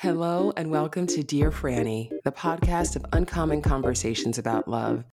Hello, 0.00 0.52
and 0.58 0.70
welcome 0.70 1.06
to 1.06 1.22
Dear 1.22 1.50
Franny, 1.50 2.10
the 2.22 2.30
podcast 2.30 2.96
of 2.96 3.06
uncommon 3.14 3.62
conversations 3.62 4.36
about 4.36 4.68
love 4.68 5.04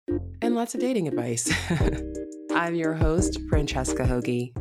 and 0.41 0.55
lots 0.55 0.75
of 0.75 0.81
dating 0.81 1.07
advice. 1.07 1.49
I'm 2.53 2.75
your 2.75 2.93
host, 2.93 3.39
Francesca 3.47 4.03
Hogi. 4.03 4.51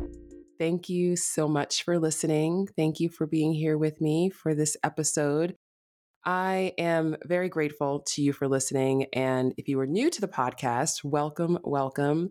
Thank 0.57 0.87
you 0.87 1.17
so 1.17 1.49
much 1.49 1.83
for 1.83 1.99
listening. 1.99 2.69
Thank 2.77 3.01
you 3.01 3.09
for 3.09 3.27
being 3.27 3.51
here 3.51 3.77
with 3.77 3.99
me 3.99 4.29
for 4.29 4.55
this 4.55 4.77
episode. 4.81 5.57
I 6.23 6.71
am 6.77 7.17
very 7.25 7.49
grateful 7.49 8.05
to 8.13 8.21
you 8.21 8.31
for 8.31 8.47
listening. 8.47 9.07
And 9.11 9.53
if 9.57 9.67
you 9.67 9.77
are 9.81 9.85
new 9.85 10.09
to 10.09 10.21
the 10.21 10.29
podcast, 10.29 11.03
welcome, 11.03 11.59
welcome. 11.65 12.29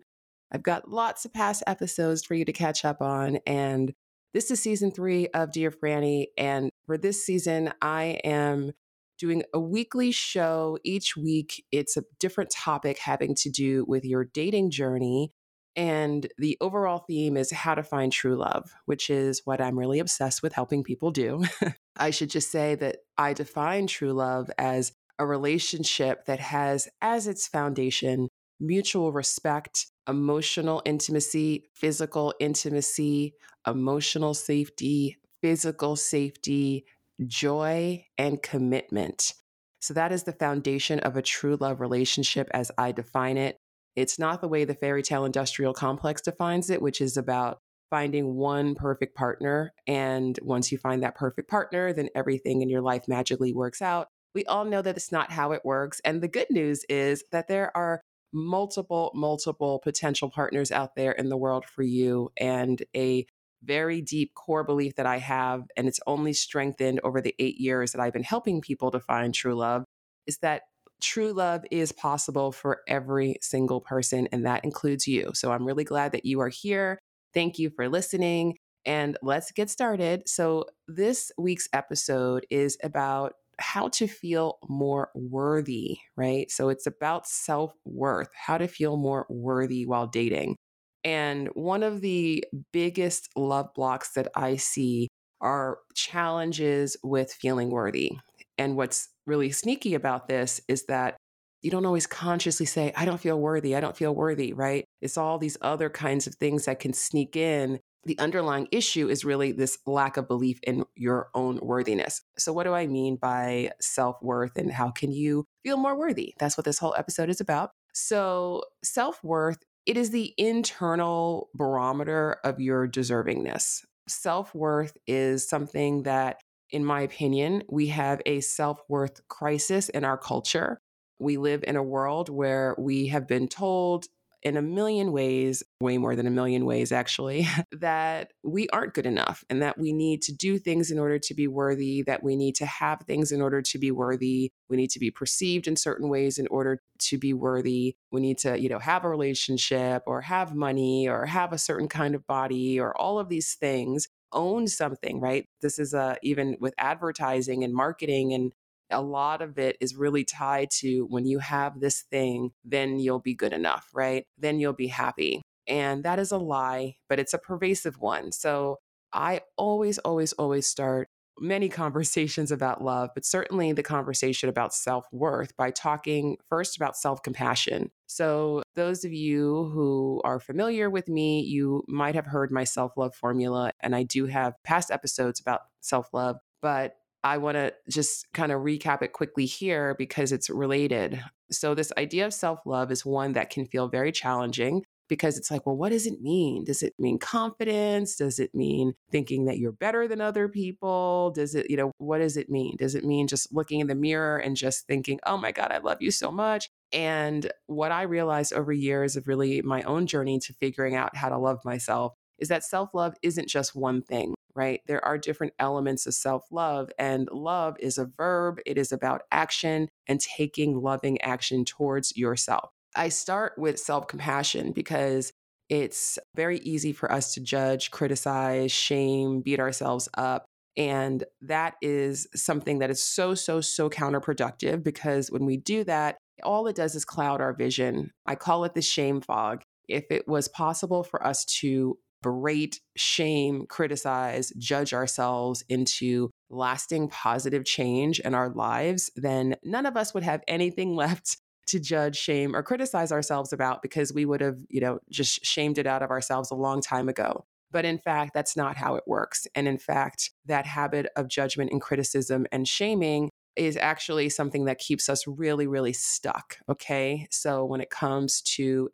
I've 0.51 0.63
got 0.63 0.89
lots 0.89 1.25
of 1.25 1.33
past 1.33 1.61
episodes 1.67 2.25
for 2.25 2.33
you 2.33 2.43
to 2.45 2.53
catch 2.53 2.85
up 2.85 3.03
on. 3.03 3.37
And 3.45 3.93
this 4.33 4.49
is 4.51 4.61
season 4.61 4.91
three 4.91 5.27
of 5.27 5.51
Dear 5.51 5.71
Franny. 5.71 6.27
And 6.37 6.71
for 6.85 6.97
this 6.97 7.25
season, 7.25 7.73
I 7.81 8.19
am 8.23 8.71
doing 9.19 9.43
a 9.53 9.59
weekly 9.59 10.11
show 10.11 10.77
each 10.83 11.15
week. 11.15 11.63
It's 11.71 11.97
a 11.97 12.03
different 12.19 12.49
topic 12.49 12.97
having 12.97 13.35
to 13.35 13.49
do 13.49 13.85
with 13.87 14.03
your 14.05 14.25
dating 14.25 14.71
journey. 14.71 15.31
And 15.75 16.27
the 16.37 16.57
overall 16.61 17.03
theme 17.07 17.37
is 17.37 17.51
how 17.51 17.75
to 17.75 17.83
find 17.83 18.11
true 18.11 18.35
love, 18.35 18.71
which 18.85 19.09
is 19.09 19.41
what 19.45 19.61
I'm 19.61 19.77
really 19.77 19.99
obsessed 19.99 20.43
with 20.43 20.53
helping 20.53 20.83
people 20.83 21.11
do. 21.11 21.43
I 21.95 22.09
should 22.09 22.29
just 22.29 22.51
say 22.51 22.75
that 22.75 22.97
I 23.17 23.33
define 23.33 23.87
true 23.87 24.13
love 24.13 24.51
as 24.57 24.93
a 25.19 25.25
relationship 25.25 26.25
that 26.25 26.39
has 26.39 26.87
as 27.01 27.27
its 27.27 27.47
foundation 27.47 28.29
mutual 28.59 29.11
respect, 29.11 29.87
emotional 30.07 30.81
intimacy, 30.85 31.65
physical 31.73 32.33
intimacy, 32.39 33.33
emotional 33.67 34.33
safety, 34.33 35.17
physical 35.41 35.95
safety, 35.95 36.85
joy, 37.25 38.05
and 38.17 38.41
commitment. 38.41 39.33
So 39.81 39.93
that 39.93 40.11
is 40.11 40.23
the 40.23 40.33
foundation 40.33 40.99
of 40.99 41.17
a 41.17 41.21
true 41.21 41.57
love 41.59 41.81
relationship 41.81 42.49
as 42.53 42.71
I 42.77 42.91
define 42.91 43.37
it. 43.37 43.57
It's 43.95 44.17
not 44.17 44.41
the 44.41 44.47
way 44.47 44.65
the 44.65 44.73
fairy 44.73 45.03
tale 45.03 45.25
industrial 45.25 45.73
complex 45.73 46.21
defines 46.21 46.69
it, 46.69 46.81
which 46.81 47.01
is 47.01 47.17
about 47.17 47.59
finding 47.89 48.35
one 48.35 48.73
perfect 48.73 49.15
partner. 49.15 49.71
And 49.85 50.39
once 50.41 50.71
you 50.71 50.77
find 50.77 51.03
that 51.03 51.15
perfect 51.15 51.49
partner, 51.49 51.93
then 51.93 52.09
everything 52.15 52.61
in 52.61 52.69
your 52.69 52.81
life 52.81 53.03
magically 53.07 53.53
works 53.53 53.81
out. 53.81 54.07
We 54.33 54.45
all 54.45 54.65
know 54.65 54.81
that 54.81 54.97
it's 54.97 55.11
not 55.11 55.31
how 55.31 55.51
it 55.51 55.63
works. 55.63 56.01
And 56.03 56.21
the 56.21 56.27
good 56.27 56.47
news 56.49 56.83
is 56.89 57.23
that 57.31 57.47
there 57.47 57.75
are 57.77 58.01
multiple, 58.33 59.11
multiple 59.13 59.79
potential 59.83 60.29
partners 60.29 60.71
out 60.71 60.95
there 60.95 61.11
in 61.11 61.29
the 61.29 61.37
world 61.37 61.65
for 61.65 61.83
you. 61.83 62.31
And 62.37 62.81
a 62.95 63.25
very 63.63 64.01
deep 64.01 64.33
core 64.33 64.63
belief 64.63 64.95
that 64.95 65.05
I 65.05 65.19
have, 65.19 65.63
and 65.77 65.87
it's 65.87 65.99
only 66.05 66.33
strengthened 66.33 66.99
over 67.03 67.21
the 67.21 67.35
eight 67.39 67.57
years 67.59 67.91
that 67.91 68.01
I've 68.01 68.13
been 68.13 68.23
helping 68.23 68.61
people 68.61 68.91
to 68.91 68.99
find 68.99 69.33
true 69.33 69.55
love, 69.55 69.85
is 70.27 70.37
that 70.39 70.63
true 71.01 71.33
love 71.33 71.63
is 71.71 71.91
possible 71.91 72.51
for 72.51 72.81
every 72.87 73.37
single 73.41 73.81
person, 73.81 74.27
and 74.31 74.45
that 74.45 74.63
includes 74.63 75.07
you. 75.07 75.31
So 75.33 75.51
I'm 75.51 75.65
really 75.65 75.83
glad 75.83 76.11
that 76.13 76.25
you 76.25 76.39
are 76.41 76.49
here. 76.49 76.99
Thank 77.33 77.59
you 77.59 77.69
for 77.69 77.89
listening, 77.89 78.57
and 78.85 79.17
let's 79.21 79.51
get 79.51 79.69
started. 79.69 80.27
So, 80.27 80.65
this 80.87 81.31
week's 81.37 81.67
episode 81.73 82.45
is 82.49 82.77
about 82.83 83.33
how 83.59 83.87
to 83.89 84.07
feel 84.07 84.57
more 84.67 85.09
worthy, 85.15 85.97
right? 86.17 86.49
So, 86.51 86.69
it's 86.69 86.87
about 86.87 87.27
self 87.27 87.73
worth, 87.85 88.29
how 88.35 88.57
to 88.57 88.67
feel 88.67 88.97
more 88.97 89.25
worthy 89.29 89.85
while 89.85 90.07
dating. 90.07 90.55
And 91.03 91.49
one 91.53 91.83
of 91.83 92.01
the 92.01 92.43
biggest 92.71 93.29
love 93.35 93.73
blocks 93.75 94.13
that 94.13 94.29
I 94.35 94.55
see 94.55 95.09
are 95.41 95.79
challenges 95.93 96.95
with 97.03 97.33
feeling 97.33 97.69
worthy. 97.69 98.13
And 98.57 98.77
what's 98.77 99.09
really 99.25 99.51
sneaky 99.51 99.93
about 99.95 100.27
this 100.27 100.61
is 100.67 100.85
that 100.85 101.17
you 101.61 101.71
don't 101.71 101.85
always 101.85 102.07
consciously 102.07 102.65
say, 102.65 102.93
I 102.95 103.05
don't 103.05 103.19
feel 103.19 103.39
worthy, 103.39 103.75
I 103.75 103.79
don't 103.81 103.95
feel 103.95 104.13
worthy, 104.13 104.53
right? 104.53 104.85
It's 105.01 105.17
all 105.17 105.37
these 105.39 105.57
other 105.61 105.89
kinds 105.89 106.27
of 106.27 106.35
things 106.35 106.65
that 106.65 106.79
can 106.79 106.93
sneak 106.93 107.35
in. 107.35 107.79
The 108.05 108.19
underlying 108.19 108.67
issue 108.71 109.09
is 109.09 109.23
really 109.23 109.51
this 109.51 109.77
lack 109.85 110.17
of 110.17 110.27
belief 110.27 110.59
in 110.63 110.83
your 110.95 111.29
own 111.33 111.59
worthiness. 111.61 112.21
So, 112.37 112.51
what 112.51 112.63
do 112.63 112.73
I 112.73 112.87
mean 112.87 113.15
by 113.15 113.71
self 113.79 114.21
worth 114.21 114.57
and 114.57 114.71
how 114.71 114.91
can 114.91 115.11
you 115.11 115.45
feel 115.63 115.77
more 115.77 115.97
worthy? 115.97 116.33
That's 116.39 116.57
what 116.57 116.65
this 116.65 116.79
whole 116.79 116.95
episode 116.97 117.29
is 117.29 117.39
about. 117.39 117.71
So, 117.93 118.63
self 118.83 119.23
worth 119.23 119.63
it 119.85 119.97
is 119.97 120.11
the 120.11 120.33
internal 120.37 121.49
barometer 121.53 122.37
of 122.43 122.59
your 122.59 122.87
deservingness. 122.87 123.83
Self 124.07 124.55
worth 124.55 124.97
is 125.07 125.47
something 125.47 126.03
that, 126.03 126.41
in 126.69 126.85
my 126.85 127.01
opinion, 127.01 127.63
we 127.69 127.87
have 127.87 128.21
a 128.25 128.41
self 128.41 128.81
worth 128.87 129.27
crisis 129.27 129.89
in 129.89 130.05
our 130.05 130.17
culture. 130.17 130.79
We 131.19 131.37
live 131.37 131.63
in 131.65 131.75
a 131.75 131.83
world 131.83 132.29
where 132.29 132.75
we 132.77 133.07
have 133.07 133.27
been 133.27 133.47
told 133.47 134.07
in 134.43 134.57
a 134.57 134.61
million 134.61 135.11
ways, 135.11 135.63
way 135.79 135.97
more 135.97 136.15
than 136.15 136.27
a 136.27 136.31
million 136.31 136.65
ways 136.65 136.91
actually, 136.91 137.47
that 137.71 138.31
we 138.43 138.67
aren't 138.69 138.93
good 138.93 139.05
enough 139.05 139.43
and 139.49 139.61
that 139.61 139.77
we 139.77 139.93
need 139.93 140.21
to 140.23 140.33
do 140.33 140.59
things 140.59 140.91
in 140.91 140.99
order 140.99 141.17
to 141.17 141.33
be 141.33 141.47
worthy, 141.47 142.03
that 142.03 142.23
we 142.23 142.35
need 142.35 142.55
to 142.55 142.65
have 142.65 143.01
things 143.07 143.31
in 143.31 143.41
order 143.41 143.61
to 143.61 143.79
be 143.79 143.91
worthy. 143.91 144.51
We 144.69 144.77
need 144.77 144.89
to 144.91 144.99
be 144.99 145.11
perceived 145.11 145.67
in 145.67 145.75
certain 145.75 146.09
ways 146.09 146.37
in 146.37 146.47
order 146.47 146.81
to 146.99 147.17
be 147.17 147.33
worthy. 147.33 147.95
We 148.11 148.21
need 148.21 148.37
to, 148.39 148.59
you 148.59 148.69
know, 148.69 148.79
have 148.79 149.05
a 149.05 149.09
relationship 149.09 150.03
or 150.05 150.21
have 150.21 150.55
money 150.55 151.07
or 151.07 151.25
have 151.25 151.53
a 151.53 151.57
certain 151.57 151.87
kind 151.87 152.15
of 152.15 152.27
body 152.27 152.79
or 152.79 152.95
all 152.99 153.19
of 153.19 153.29
these 153.29 153.55
things 153.55 154.07
own 154.33 154.67
something, 154.67 155.19
right? 155.19 155.45
This 155.61 155.79
is 155.79 155.93
uh, 155.93 156.15
even 156.23 156.57
with 156.59 156.73
advertising 156.77 157.63
and 157.63 157.73
marketing 157.73 158.33
and 158.33 158.51
a 158.93 159.01
lot 159.01 159.41
of 159.41 159.57
it 159.57 159.77
is 159.81 159.95
really 159.95 160.23
tied 160.23 160.69
to 160.79 161.05
when 161.09 161.25
you 161.25 161.39
have 161.39 161.79
this 161.79 162.01
thing, 162.01 162.51
then 162.63 162.99
you'll 162.99 163.19
be 163.19 163.33
good 163.33 163.53
enough, 163.53 163.89
right? 163.93 164.25
Then 164.37 164.59
you'll 164.59 164.73
be 164.73 164.87
happy. 164.87 165.41
And 165.67 166.03
that 166.03 166.19
is 166.19 166.31
a 166.31 166.37
lie, 166.37 166.95
but 167.09 167.19
it's 167.19 167.33
a 167.33 167.37
pervasive 167.37 167.99
one. 167.99 168.31
So 168.31 168.77
I 169.11 169.41
always, 169.57 169.97
always, 169.99 170.33
always 170.33 170.67
start 170.67 171.07
many 171.39 171.69
conversations 171.69 172.51
about 172.51 172.83
love, 172.83 173.09
but 173.13 173.25
certainly 173.25 173.71
the 173.71 173.83
conversation 173.83 174.49
about 174.49 174.73
self 174.73 175.05
worth 175.11 175.55
by 175.57 175.71
talking 175.71 176.37
first 176.49 176.75
about 176.75 176.97
self 176.97 177.21
compassion. 177.23 177.91
So, 178.07 178.63
those 178.75 179.05
of 179.05 179.13
you 179.13 179.69
who 179.73 180.21
are 180.23 180.39
familiar 180.39 180.89
with 180.89 181.07
me, 181.07 181.41
you 181.41 181.83
might 181.87 182.15
have 182.15 182.27
heard 182.27 182.51
my 182.51 182.63
self 182.63 182.97
love 182.97 183.15
formula, 183.15 183.71
and 183.79 183.95
I 183.95 184.03
do 184.03 184.25
have 184.25 184.53
past 184.63 184.91
episodes 184.91 185.39
about 185.39 185.61
self 185.81 186.13
love. 186.13 186.37
But 186.61 186.95
I 187.23 187.37
want 187.37 187.55
to 187.55 187.73
just 187.89 188.31
kind 188.33 188.51
of 188.51 188.61
recap 188.61 189.01
it 189.01 189.13
quickly 189.13 189.45
here 189.45 189.95
because 189.97 190.31
it's 190.31 190.49
related. 190.49 191.23
So, 191.51 191.73
this 191.73 191.91
idea 191.97 192.25
of 192.25 192.33
self 192.33 192.59
love 192.65 192.91
is 192.91 193.05
one 193.05 193.33
that 193.33 193.49
can 193.49 193.65
feel 193.65 193.87
very 193.87 194.11
challenging 194.11 194.83
because 195.09 195.37
it's 195.37 195.51
like, 195.51 195.65
well, 195.65 195.75
what 195.75 195.89
does 195.89 196.07
it 196.07 196.21
mean? 196.21 196.63
Does 196.63 196.81
it 196.81 196.93
mean 196.97 197.19
confidence? 197.19 198.15
Does 198.15 198.39
it 198.39 198.55
mean 198.55 198.93
thinking 199.11 199.45
that 199.45 199.59
you're 199.59 199.71
better 199.71 200.07
than 200.07 200.21
other 200.21 200.47
people? 200.47 201.31
Does 201.35 201.55
it, 201.55 201.69
you 201.69 201.77
know, 201.77 201.91
what 201.97 202.19
does 202.19 202.37
it 202.37 202.49
mean? 202.49 202.75
Does 202.77 202.95
it 202.95 203.03
mean 203.03 203.27
just 203.27 203.53
looking 203.53 203.79
in 203.79 203.87
the 203.87 203.95
mirror 203.95 204.37
and 204.37 204.55
just 204.55 204.87
thinking, 204.87 205.19
oh 205.25 205.37
my 205.37 205.51
God, 205.51 205.71
I 205.71 205.79
love 205.79 205.97
you 206.01 206.09
so 206.09 206.31
much? 206.31 206.69
And 206.91 207.51
what 207.67 207.91
I 207.91 208.03
realized 208.03 208.53
over 208.53 208.71
years 208.71 209.15
of 209.15 209.27
really 209.27 209.61
my 209.61 209.83
own 209.83 210.07
journey 210.07 210.39
to 210.39 210.53
figuring 210.53 210.95
out 210.95 211.15
how 211.15 211.29
to 211.29 211.37
love 211.37 211.59
myself 211.63 212.13
is 212.39 212.47
that 212.47 212.63
self 212.63 212.93
love 212.93 213.13
isn't 213.21 213.47
just 213.47 213.75
one 213.75 214.01
thing 214.01 214.33
right? 214.55 214.81
There 214.87 215.03
are 215.03 215.17
different 215.17 215.53
elements 215.59 216.05
of 216.05 216.13
self 216.13 216.45
love, 216.51 216.89
and 216.97 217.27
love 217.31 217.75
is 217.79 217.97
a 217.97 218.05
verb. 218.05 218.59
It 218.65 218.77
is 218.77 218.91
about 218.91 219.23
action 219.31 219.89
and 220.07 220.19
taking 220.19 220.81
loving 220.81 221.21
action 221.21 221.65
towards 221.65 222.15
yourself. 222.15 222.69
I 222.95 223.09
start 223.09 223.53
with 223.57 223.79
self 223.79 224.07
compassion 224.07 224.71
because 224.71 225.31
it's 225.69 226.19
very 226.35 226.59
easy 226.59 226.93
for 226.93 227.11
us 227.11 227.33
to 227.33 227.41
judge, 227.41 227.91
criticize, 227.91 228.71
shame, 228.71 229.41
beat 229.41 229.59
ourselves 229.59 230.09
up. 230.15 230.45
And 230.75 231.23
that 231.41 231.75
is 231.81 232.27
something 232.35 232.79
that 232.79 232.89
is 232.89 233.01
so, 233.01 233.35
so, 233.35 233.61
so 233.61 233.89
counterproductive 233.89 234.83
because 234.83 235.31
when 235.31 235.45
we 235.45 235.57
do 235.57 235.83
that, 235.83 236.17
all 236.43 236.67
it 236.67 236.75
does 236.75 236.95
is 236.95 237.05
cloud 237.05 237.41
our 237.41 237.53
vision. 237.53 238.11
I 238.25 238.35
call 238.35 238.65
it 238.65 238.73
the 238.73 238.81
shame 238.81 239.21
fog. 239.21 239.61
If 239.87 240.05
it 240.09 240.27
was 240.27 240.47
possible 240.47 241.03
for 241.03 241.25
us 241.25 241.45
to 241.61 241.97
berate, 242.23 242.79
shame, 242.95 243.67
criticize, 243.67 244.51
judge 244.57 244.93
ourselves 244.93 245.63
into 245.69 246.31
lasting 246.49 247.09
positive 247.09 247.65
change 247.65 248.19
in 248.19 248.33
our 248.33 248.49
lives, 248.49 249.11
then 249.15 249.55
none 249.63 249.85
of 249.85 249.95
us 249.95 250.13
would 250.13 250.23
have 250.23 250.41
anything 250.47 250.95
left 251.03 251.37
to 251.67 251.79
judge, 251.79 252.17
shame, 252.17 252.55
or 252.55 252.63
criticize 252.63 253.11
ourselves 253.11 253.53
about 253.53 253.81
because 253.81 254.13
we 254.13 254.25
would 254.25 254.41
have, 254.41 254.57
you 254.69 254.81
know, 254.81 254.99
just 255.09 255.45
shamed 255.45 255.77
it 255.77 255.87
out 255.87 256.01
of 256.01 256.09
ourselves 256.09 256.51
a 256.51 256.55
long 256.55 256.81
time 256.81 257.07
ago. 257.07 257.45
But 257.71 257.85
in 257.85 257.97
fact, 257.97 258.33
that's 258.33 258.55
not 258.55 258.77
how 258.77 258.95
it 258.95 259.03
works. 259.07 259.47
And 259.55 259.67
in 259.67 259.77
fact, 259.77 260.31
that 260.45 260.65
habit 260.65 261.07
of 261.15 261.27
judgment 261.27 261.71
and 261.71 261.81
criticism 261.81 262.45
and 262.51 262.67
shaming 262.67 263.29
is 263.55 263.77
actually 263.77 264.29
something 264.29 264.65
that 264.65 264.79
keeps 264.79 265.09
us 265.09 265.25
really, 265.27 265.67
really 265.67 265.93
stuck. 265.93 266.57
Okay. 266.69 267.27
So 267.31 267.65
when 267.65 267.81
it 267.81 267.89
comes 267.89 268.41
to 268.55 268.89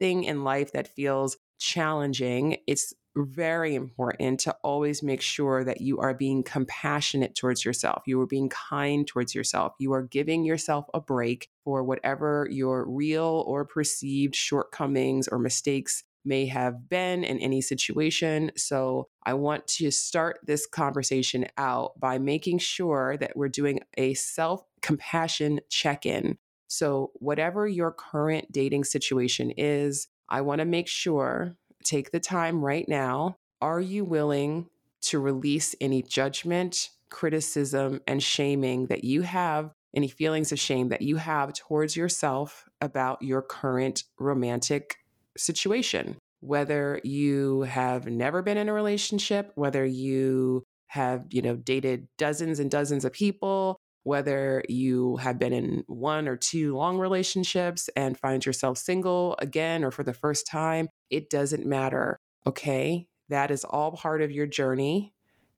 anything 0.00 0.24
in 0.24 0.44
life 0.44 0.72
that 0.72 0.88
feels 0.88 1.36
challenging, 1.58 2.56
it's 2.66 2.94
very 3.16 3.74
important 3.74 4.38
to 4.40 4.56
always 4.62 5.02
make 5.02 5.20
sure 5.20 5.64
that 5.64 5.80
you 5.80 5.98
are 5.98 6.14
being 6.14 6.42
compassionate 6.42 7.34
towards 7.34 7.64
yourself. 7.64 8.04
You 8.06 8.20
are 8.20 8.26
being 8.26 8.48
kind 8.48 9.06
towards 9.06 9.34
yourself. 9.34 9.74
You 9.78 9.92
are 9.92 10.02
giving 10.02 10.44
yourself 10.44 10.86
a 10.94 11.00
break 11.00 11.48
for 11.64 11.82
whatever 11.82 12.46
your 12.50 12.88
real 12.88 13.44
or 13.46 13.64
perceived 13.64 14.34
shortcomings 14.34 15.26
or 15.26 15.38
mistakes 15.38 16.04
may 16.24 16.46
have 16.46 16.88
been 16.88 17.24
in 17.24 17.38
any 17.38 17.60
situation. 17.60 18.52
So, 18.56 19.08
I 19.24 19.34
want 19.34 19.66
to 19.68 19.90
start 19.90 20.38
this 20.44 20.66
conversation 20.66 21.46
out 21.56 21.98
by 21.98 22.18
making 22.18 22.58
sure 22.58 23.16
that 23.18 23.32
we're 23.36 23.48
doing 23.48 23.80
a 23.96 24.14
self 24.14 24.62
compassion 24.82 25.60
check 25.68 26.06
in. 26.06 26.38
So, 26.70 27.10
whatever 27.14 27.66
your 27.66 27.90
current 27.90 28.52
dating 28.52 28.84
situation 28.84 29.50
is, 29.56 30.06
I 30.28 30.42
want 30.42 30.60
to 30.60 30.64
make 30.64 30.86
sure, 30.86 31.56
take 31.82 32.12
the 32.12 32.20
time 32.20 32.64
right 32.64 32.88
now. 32.88 33.36
Are 33.60 33.80
you 33.80 34.04
willing 34.04 34.68
to 35.02 35.18
release 35.18 35.74
any 35.80 36.00
judgment, 36.00 36.90
criticism, 37.10 38.00
and 38.06 38.22
shaming 38.22 38.86
that 38.86 39.02
you 39.02 39.22
have, 39.22 39.72
any 39.96 40.06
feelings 40.06 40.52
of 40.52 40.60
shame 40.60 40.90
that 40.90 41.02
you 41.02 41.16
have 41.16 41.52
towards 41.54 41.96
yourself 41.96 42.68
about 42.80 43.20
your 43.20 43.42
current 43.42 44.04
romantic 44.20 44.94
situation? 45.36 46.18
Whether 46.38 47.00
you 47.02 47.62
have 47.62 48.06
never 48.06 48.42
been 48.42 48.56
in 48.56 48.68
a 48.68 48.72
relationship, 48.72 49.50
whether 49.56 49.84
you 49.84 50.62
have, 50.86 51.24
you 51.30 51.42
know, 51.42 51.56
dated 51.56 52.06
dozens 52.16 52.60
and 52.60 52.70
dozens 52.70 53.04
of 53.04 53.12
people, 53.12 53.79
whether 54.02 54.62
you 54.68 55.16
have 55.16 55.38
been 55.38 55.52
in 55.52 55.84
one 55.86 56.26
or 56.26 56.36
two 56.36 56.74
long 56.76 56.98
relationships 56.98 57.88
and 57.96 58.18
find 58.18 58.44
yourself 58.44 58.78
single 58.78 59.36
again 59.40 59.84
or 59.84 59.90
for 59.90 60.02
the 60.02 60.14
first 60.14 60.46
time, 60.46 60.88
it 61.10 61.30
doesn't 61.30 61.66
matter. 61.66 62.18
Okay. 62.46 63.06
That 63.28 63.50
is 63.50 63.64
all 63.64 63.92
part 63.92 64.22
of 64.22 64.30
your 64.30 64.46
journey 64.46 65.12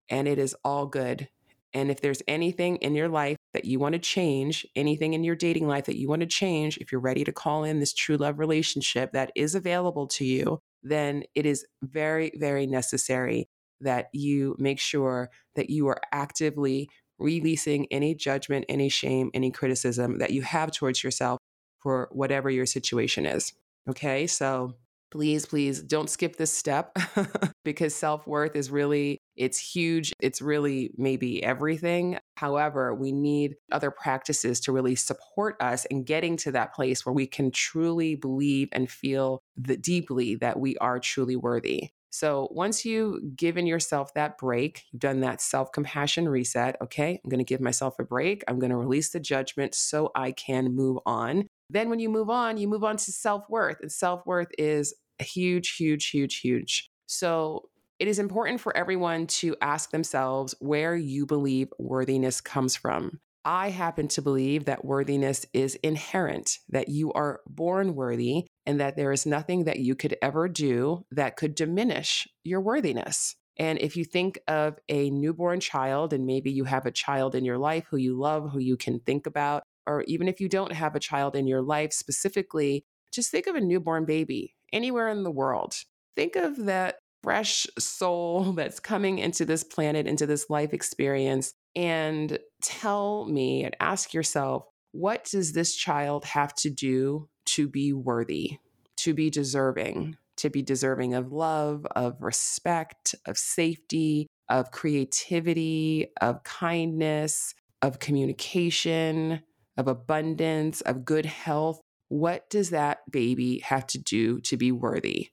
and 0.08 0.26
it 0.28 0.38
is 0.38 0.54
all 0.64 0.86
good. 0.86 1.28
And 1.74 1.90
if 1.90 2.00
there's 2.00 2.22
anything 2.28 2.76
in 2.76 2.94
your 2.94 3.08
life 3.08 3.36
that 3.54 3.64
you 3.64 3.78
want 3.78 3.94
to 3.94 3.98
change, 3.98 4.66
anything 4.76 5.14
in 5.14 5.24
your 5.24 5.36
dating 5.36 5.66
life 5.66 5.86
that 5.86 5.96
you 5.96 6.08
want 6.08 6.20
to 6.20 6.26
change, 6.26 6.76
if 6.78 6.92
you're 6.92 7.00
ready 7.00 7.24
to 7.24 7.32
call 7.32 7.64
in 7.64 7.80
this 7.80 7.94
true 7.94 8.16
love 8.16 8.38
relationship 8.38 9.12
that 9.12 9.32
is 9.34 9.54
available 9.54 10.06
to 10.08 10.24
you, 10.24 10.58
then 10.82 11.22
it 11.34 11.46
is 11.46 11.64
very, 11.82 12.32
very 12.36 12.66
necessary 12.66 13.48
that 13.80 14.08
you 14.12 14.54
make 14.58 14.78
sure 14.78 15.30
that 15.56 15.70
you 15.70 15.88
are 15.88 16.00
actively 16.12 16.88
releasing 17.22 17.86
any 17.90 18.14
judgment, 18.14 18.64
any 18.68 18.88
shame, 18.88 19.30
any 19.34 19.50
criticism 19.50 20.18
that 20.18 20.30
you 20.30 20.42
have 20.42 20.72
towards 20.72 21.02
yourself 21.02 21.38
for 21.78 22.08
whatever 22.12 22.50
your 22.50 22.66
situation 22.66 23.26
is. 23.26 23.52
Okay. 23.88 24.26
So 24.26 24.74
please, 25.10 25.44
please 25.44 25.82
don't 25.82 26.08
skip 26.08 26.36
this 26.36 26.52
step 26.52 26.96
because 27.64 27.94
self 27.94 28.26
worth 28.26 28.56
is 28.56 28.70
really, 28.70 29.18
it's 29.36 29.58
huge. 29.58 30.12
It's 30.20 30.40
really 30.40 30.90
maybe 30.96 31.42
everything. 31.44 32.18
However, 32.36 32.94
we 32.94 33.12
need 33.12 33.56
other 33.70 33.90
practices 33.90 34.60
to 34.60 34.72
really 34.72 34.94
support 34.94 35.56
us 35.60 35.84
in 35.86 36.04
getting 36.04 36.36
to 36.38 36.52
that 36.52 36.74
place 36.74 37.04
where 37.04 37.12
we 37.12 37.26
can 37.26 37.50
truly 37.50 38.14
believe 38.14 38.68
and 38.72 38.90
feel 38.90 39.42
the, 39.56 39.76
deeply 39.76 40.36
that 40.36 40.58
we 40.58 40.76
are 40.78 40.98
truly 40.98 41.36
worthy. 41.36 41.90
So 42.12 42.48
once 42.50 42.84
you've 42.84 43.36
given 43.36 43.66
yourself 43.66 44.12
that 44.14 44.36
break, 44.36 44.84
you've 44.92 45.00
done 45.00 45.20
that 45.20 45.40
self 45.40 45.72
compassion 45.72 46.28
reset. 46.28 46.76
Okay, 46.82 47.18
I'm 47.24 47.30
going 47.30 47.38
to 47.38 47.44
give 47.44 47.60
myself 47.60 47.94
a 47.98 48.04
break. 48.04 48.44
I'm 48.46 48.58
going 48.58 48.70
to 48.70 48.76
release 48.76 49.10
the 49.10 49.18
judgment 49.20 49.74
so 49.74 50.10
I 50.14 50.32
can 50.32 50.76
move 50.76 50.98
on. 51.06 51.46
Then 51.70 51.88
when 51.88 52.00
you 52.00 52.10
move 52.10 52.28
on, 52.28 52.58
you 52.58 52.68
move 52.68 52.84
on 52.84 52.98
to 52.98 53.12
self 53.12 53.48
worth. 53.48 53.78
And 53.80 53.90
self 53.90 54.26
worth 54.26 54.48
is 54.58 54.94
huge, 55.18 55.74
huge, 55.76 56.10
huge, 56.10 56.40
huge. 56.40 56.86
So 57.06 57.62
it 57.98 58.08
is 58.08 58.18
important 58.18 58.60
for 58.60 58.76
everyone 58.76 59.26
to 59.28 59.56
ask 59.62 59.90
themselves 59.90 60.54
where 60.58 60.94
you 60.94 61.24
believe 61.24 61.68
worthiness 61.78 62.42
comes 62.42 62.76
from. 62.76 63.20
I 63.44 63.70
happen 63.70 64.06
to 64.08 64.22
believe 64.22 64.66
that 64.66 64.84
worthiness 64.84 65.46
is 65.54 65.76
inherent, 65.76 66.58
that 66.68 66.88
you 66.88 67.12
are 67.14 67.40
born 67.46 67.94
worthy, 67.94 68.46
and 68.66 68.80
that 68.80 68.96
there 68.96 69.12
is 69.12 69.26
nothing 69.26 69.64
that 69.64 69.78
you 69.78 69.94
could 69.94 70.16
ever 70.22 70.48
do 70.48 71.04
that 71.10 71.36
could 71.36 71.54
diminish 71.54 72.28
your 72.44 72.60
worthiness. 72.60 73.36
And 73.58 73.78
if 73.80 73.96
you 73.96 74.04
think 74.04 74.38
of 74.48 74.78
a 74.88 75.10
newborn 75.10 75.60
child, 75.60 76.12
and 76.12 76.24
maybe 76.24 76.50
you 76.50 76.64
have 76.64 76.86
a 76.86 76.90
child 76.90 77.34
in 77.34 77.44
your 77.44 77.58
life 77.58 77.84
who 77.90 77.96
you 77.96 78.18
love, 78.18 78.50
who 78.50 78.58
you 78.58 78.76
can 78.76 79.00
think 79.00 79.26
about, 79.26 79.62
or 79.86 80.02
even 80.02 80.28
if 80.28 80.40
you 80.40 80.48
don't 80.48 80.72
have 80.72 80.94
a 80.94 81.00
child 81.00 81.36
in 81.36 81.46
your 81.46 81.62
life 81.62 81.92
specifically, 81.92 82.84
just 83.12 83.30
think 83.30 83.46
of 83.46 83.56
a 83.56 83.60
newborn 83.60 84.04
baby 84.04 84.54
anywhere 84.72 85.08
in 85.08 85.22
the 85.22 85.30
world. 85.30 85.74
Think 86.16 86.36
of 86.36 86.64
that 86.64 86.96
fresh 87.22 87.66
soul 87.78 88.52
that's 88.56 88.80
coming 88.80 89.18
into 89.18 89.44
this 89.44 89.64
planet, 89.64 90.06
into 90.06 90.26
this 90.26 90.48
life 90.48 90.72
experience, 90.72 91.52
and 91.74 92.38
tell 92.62 93.26
me 93.26 93.64
and 93.64 93.76
ask 93.80 94.14
yourself, 94.14 94.64
what 94.92 95.24
does 95.24 95.52
this 95.52 95.74
child 95.74 96.24
have 96.24 96.54
to 96.54 96.70
do 96.70 97.28
to 97.46 97.68
be 97.68 97.92
worthy, 97.92 98.58
to 98.98 99.14
be 99.14 99.30
deserving, 99.30 100.16
to 100.36 100.50
be 100.50 100.62
deserving 100.62 101.14
of 101.14 101.32
love, 101.32 101.86
of 101.96 102.20
respect, 102.20 103.14
of 103.26 103.38
safety, 103.38 104.26
of 104.48 104.70
creativity, 104.70 106.08
of 106.20 106.42
kindness, 106.44 107.54
of 107.80 107.98
communication, 107.98 109.40
of 109.76 109.88
abundance, 109.88 110.80
of 110.82 111.04
good 111.04 111.26
health? 111.26 111.80
What 112.08 112.48
does 112.50 112.70
that 112.70 113.10
baby 113.10 113.60
have 113.60 113.86
to 113.88 113.98
do 113.98 114.40
to 114.42 114.56
be 114.56 114.70
worthy? 114.70 115.30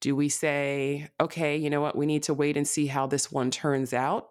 Do 0.00 0.14
we 0.14 0.28
say, 0.28 1.08
okay, 1.20 1.56
you 1.56 1.70
know 1.70 1.80
what, 1.80 1.96
we 1.96 2.06
need 2.06 2.24
to 2.24 2.34
wait 2.34 2.56
and 2.56 2.66
see 2.66 2.86
how 2.86 3.06
this 3.06 3.32
one 3.32 3.50
turns 3.50 3.94
out? 3.94 4.28